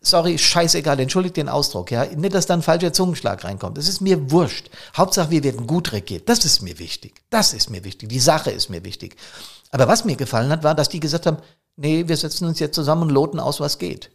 sorry, 0.07 0.39
scheißegal, 0.39 1.01
entschuldigt 1.01 1.37
den 1.37 1.49
Ausdruck, 1.49 1.91
ja, 1.91 2.05
nicht, 2.05 2.35
dass 2.35 2.47
da 2.47 2.55
ein 2.55 2.63
falscher 2.63 2.93
Zungenschlag 2.93 3.45
reinkommt. 3.45 3.79
Das 3.79 3.89
ist 3.89 4.01
mir 4.01 4.31
wurscht. 4.31 4.71
Hauptsache, 4.97 5.31
wir 5.31 5.43
werden 5.43 5.67
gut 5.67 5.93
regiert. 5.93 6.29
Das 6.29 6.45
ist 6.45 6.63
mir 6.63 6.79
wichtig. 6.79 7.23
Das 7.31 7.53
ist 7.53 7.71
mir 7.71 7.85
wichtig. 7.85 8.09
Die 8.09 8.21
Sache 8.21 8.51
ist 8.51 8.71
mir 8.71 8.85
wichtig. 8.85 9.17
Aber 9.71 9.89
was 9.89 10.05
mir 10.05 10.17
gefallen 10.17 10.51
hat, 10.51 10.63
war, 10.63 10.75
dass 10.75 10.89
die 10.89 11.01
gesagt 11.01 11.27
haben, 11.27 11.39
nee, 11.77 12.07
wir 12.07 12.17
setzen 12.17 12.47
uns 12.47 12.61
jetzt 12.61 12.75
zusammen 12.75 13.03
und 13.03 13.11
loten 13.11 13.41
aus, 13.41 13.61
was 13.61 13.79
geht. 13.79 14.11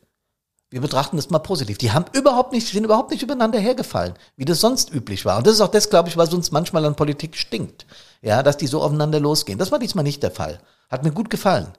Wir 0.71 0.81
betrachten 0.81 1.17
das 1.17 1.31
mal 1.31 1.39
positiv. 1.39 1.79
Die 1.79 1.91
haben 1.91 2.05
überhaupt 2.13 2.51
nicht, 2.53 2.67
sind 2.67 2.83
überhaupt 2.83 3.09
nicht 3.09 3.23
übereinander 3.23 3.59
hergefallen, 3.59 4.13
wie 4.35 4.45
das 4.45 4.61
sonst 4.61 4.93
üblich 4.93 5.25
war. 5.25 5.37
Und 5.37 5.47
das 5.47 5.55
ist 5.55 5.61
auch 5.61 5.71
das, 5.71 5.89
glaube 5.89 6.09
ich, 6.09 6.17
was 6.17 6.33
uns 6.33 6.51
manchmal 6.51 6.85
an 6.85 6.95
Politik 6.95 7.35
stinkt. 7.35 7.87
Ja, 8.21 8.43
dass 8.43 8.57
die 8.57 8.67
so 8.67 8.81
aufeinander 8.81 9.19
losgehen. 9.19 9.57
Das 9.57 9.71
war 9.71 9.79
diesmal 9.79 10.03
nicht 10.03 10.21
der 10.21 10.31
Fall. 10.31 10.59
Hat 10.89 11.03
mir 11.03 11.11
gut 11.11 11.29
gefallen. 11.29 11.73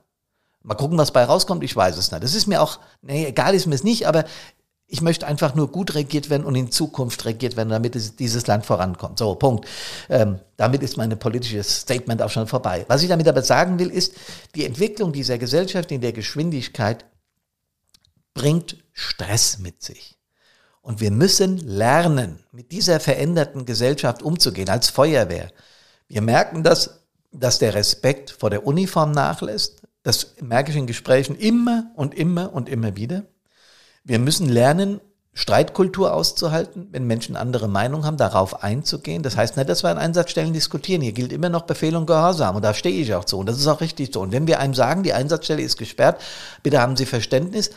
Mal 0.62 0.74
gucken, 0.74 0.98
was 0.98 1.12
bei 1.12 1.24
rauskommt, 1.24 1.64
ich 1.64 1.74
weiß 1.74 1.96
es 1.96 2.10
nicht. 2.10 2.22
Das 2.22 2.34
ist 2.34 2.46
mir 2.46 2.60
auch, 2.60 2.78
nee, 3.02 3.26
egal 3.26 3.54
ist 3.54 3.66
mir 3.66 3.74
es 3.74 3.84
nicht, 3.84 4.06
aber 4.06 4.24
ich 4.90 5.00
möchte 5.00 5.26
einfach 5.26 5.54
nur 5.54 5.70
gut 5.70 5.94
regiert 5.94 6.30
werden 6.30 6.44
und 6.44 6.56
in 6.56 6.70
Zukunft 6.70 7.24
regiert 7.24 7.56
werden, 7.56 7.68
damit 7.68 7.94
es, 7.94 8.16
dieses 8.16 8.46
Land 8.48 8.66
vorankommt. 8.66 9.18
So, 9.18 9.36
Punkt. 9.36 9.66
Ähm, 10.08 10.40
damit 10.56 10.82
ist 10.82 10.96
mein 10.96 11.16
politisches 11.18 11.80
Statement 11.80 12.20
auch 12.20 12.30
schon 12.30 12.48
vorbei. 12.48 12.84
Was 12.88 13.02
ich 13.02 13.08
damit 13.08 13.28
aber 13.28 13.42
sagen 13.42 13.78
will, 13.78 13.88
ist, 13.88 14.14
die 14.56 14.66
Entwicklung 14.66 15.12
dieser 15.12 15.38
Gesellschaft 15.38 15.92
in 15.92 16.00
der 16.00 16.12
Geschwindigkeit 16.12 17.04
bringt 18.34 18.78
Stress 18.92 19.58
mit 19.58 19.82
sich. 19.82 20.18
Und 20.82 21.00
wir 21.00 21.10
müssen 21.10 21.58
lernen, 21.58 22.40
mit 22.52 22.72
dieser 22.72 22.98
veränderten 23.00 23.66
Gesellschaft 23.66 24.22
umzugehen, 24.22 24.68
als 24.68 24.88
Feuerwehr. 24.90 25.52
Wir 26.08 26.22
merken 26.22 26.64
das, 26.64 27.00
dass 27.32 27.60
der 27.60 27.74
Respekt 27.74 28.30
vor 28.30 28.50
der 28.50 28.66
Uniform 28.66 29.12
nachlässt, 29.12 29.79
das 30.02 30.36
merke 30.40 30.70
ich 30.70 30.76
in 30.76 30.86
Gesprächen 30.86 31.36
immer 31.36 31.90
und 31.94 32.14
immer 32.14 32.52
und 32.52 32.68
immer 32.68 32.96
wieder. 32.96 33.24
Wir 34.04 34.18
müssen 34.18 34.48
lernen, 34.48 35.00
Streitkultur 35.32 36.12
auszuhalten, 36.12 36.88
wenn 36.90 37.06
Menschen 37.06 37.36
andere 37.36 37.68
Meinung 37.68 38.04
haben, 38.04 38.16
darauf 38.16 38.64
einzugehen. 38.64 39.22
Das 39.22 39.36
heißt 39.36 39.56
nicht, 39.56 39.68
dass 39.68 39.84
wir 39.84 39.90
an 39.90 39.98
Einsatzstellen 39.98 40.52
diskutieren. 40.52 41.02
Hier 41.02 41.12
gilt 41.12 41.32
immer 41.32 41.48
noch 41.48 41.62
Befehl 41.62 41.94
und 41.96 42.06
Gehorsam 42.06 42.56
und 42.56 42.64
da 42.64 42.74
stehe 42.74 43.00
ich 43.00 43.14
auch 43.14 43.24
zu 43.24 43.38
und 43.38 43.46
das 43.46 43.58
ist 43.58 43.66
auch 43.66 43.80
richtig 43.80 44.12
so. 44.12 44.20
Und 44.20 44.32
wenn 44.32 44.46
wir 44.46 44.58
einem 44.58 44.74
sagen, 44.74 45.02
die 45.02 45.12
Einsatzstelle 45.12 45.62
ist 45.62 45.76
gesperrt, 45.76 46.20
bitte 46.62 46.80
haben 46.80 46.96
Sie 46.96 47.06
Verständnis, 47.06 47.70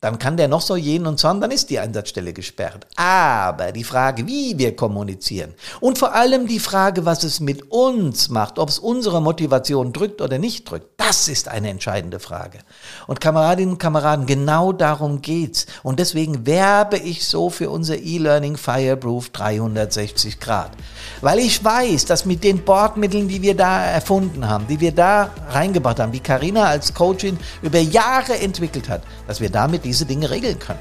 dann 0.00 0.18
kann 0.18 0.36
der 0.36 0.48
noch 0.48 0.60
so 0.60 0.76
jeden 0.76 1.06
und 1.06 1.18
zorn, 1.18 1.40
dann 1.40 1.50
ist 1.50 1.70
die 1.70 1.78
Einsatzstelle 1.78 2.32
gesperrt. 2.32 2.86
Aber 2.96 3.72
die 3.72 3.84
Frage, 3.84 4.26
wie 4.26 4.58
wir 4.58 4.76
kommunizieren 4.76 5.54
und 5.80 5.98
vor 5.98 6.14
allem 6.14 6.46
die 6.46 6.60
Frage, 6.60 7.06
was 7.06 7.24
es 7.24 7.40
mit 7.40 7.70
uns 7.70 8.28
macht, 8.28 8.58
ob 8.58 8.68
es 8.68 8.78
unsere 8.78 9.22
Motivation 9.22 9.92
drückt 9.92 10.20
oder 10.20 10.38
nicht 10.38 10.70
drückt, 10.70 10.95
das 11.06 11.28
ist 11.28 11.46
eine 11.46 11.70
entscheidende 11.70 12.18
Frage. 12.18 12.58
Und 13.06 13.20
Kameradinnen 13.20 13.74
und 13.74 13.78
Kameraden, 13.78 14.26
genau 14.26 14.72
darum 14.72 15.22
geht's. 15.22 15.66
Und 15.84 16.00
deswegen 16.00 16.46
werbe 16.46 16.96
ich 16.96 17.28
so 17.28 17.48
für 17.48 17.70
unser 17.70 17.96
E-Learning 17.96 18.56
Fireproof 18.56 19.30
360 19.30 20.40
Grad. 20.40 20.72
Weil 21.20 21.38
ich 21.38 21.62
weiß, 21.62 22.06
dass 22.06 22.24
mit 22.24 22.42
den 22.42 22.64
Bordmitteln, 22.64 23.28
die 23.28 23.40
wir 23.40 23.54
da 23.54 23.84
erfunden 23.84 24.48
haben, 24.48 24.66
die 24.66 24.80
wir 24.80 24.90
da 24.90 25.30
reingebracht 25.50 26.00
haben, 26.00 26.10
die 26.10 26.20
Karina 26.20 26.64
als 26.64 26.92
Coachin 26.92 27.38
über 27.62 27.78
Jahre 27.78 28.40
entwickelt 28.40 28.88
hat, 28.88 29.02
dass 29.28 29.40
wir 29.40 29.50
damit 29.50 29.84
diese 29.84 30.06
Dinge 30.06 30.28
regeln 30.28 30.58
können. 30.58 30.80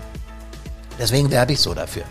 Deswegen 0.98 1.30
werbe 1.30 1.54
ich 1.54 1.60
so 1.60 1.76
dafür. 1.76 2.04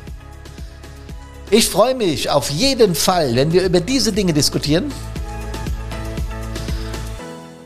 Ich 1.50 1.68
freue 1.68 1.96
mich 1.96 2.31
auf 2.31 2.48
jeden 2.50 2.94
Fall, 2.94 3.35
wenn 3.35 3.53
wir 3.53 3.64
über 3.64 3.81
diese 3.81 4.12
Dinge 4.12 4.33
diskutieren. 4.33 4.92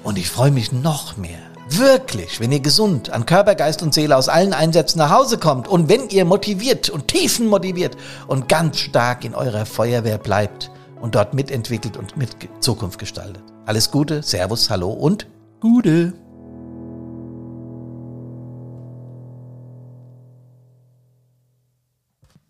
Und 0.09 0.16
ich 0.16 0.31
freue 0.31 0.51
mich 0.51 0.73
noch 0.73 1.18
mehr, 1.18 1.38
wirklich, 1.68 2.40
wenn 2.40 2.51
ihr 2.51 2.61
gesund 2.61 3.11
an 3.11 3.27
Körper, 3.27 3.55
Geist 3.55 3.83
und 3.83 3.92
Seele 3.92 4.16
aus 4.16 4.31
allen 4.31 4.55
Einsätzen 4.55 4.97
nach 4.97 5.11
Hause 5.11 5.37
kommt 5.37 5.68
und 5.68 5.90
wenn 5.90 6.09
ihr 6.09 6.25
motiviert 6.25 6.88
und 6.88 7.09
tiefen 7.09 7.47
motiviert 7.47 7.94
und 8.27 8.49
ganz 8.49 8.79
stark 8.79 9.27
in 9.27 9.35
eurer 9.35 9.66
Feuerwehr 9.66 10.16
bleibt 10.16 10.71
und 11.03 11.14
dort 11.14 11.35
mitentwickelt 11.35 11.99
und 11.99 12.16
mit 12.16 12.31
Zukunft 12.61 12.99
gestaltet. 12.99 13.42
Alles 13.66 13.90
Gute, 13.90 14.23
Servus, 14.23 14.71
Hallo 14.71 14.88
und 14.88 15.27
Gute. 15.61 16.14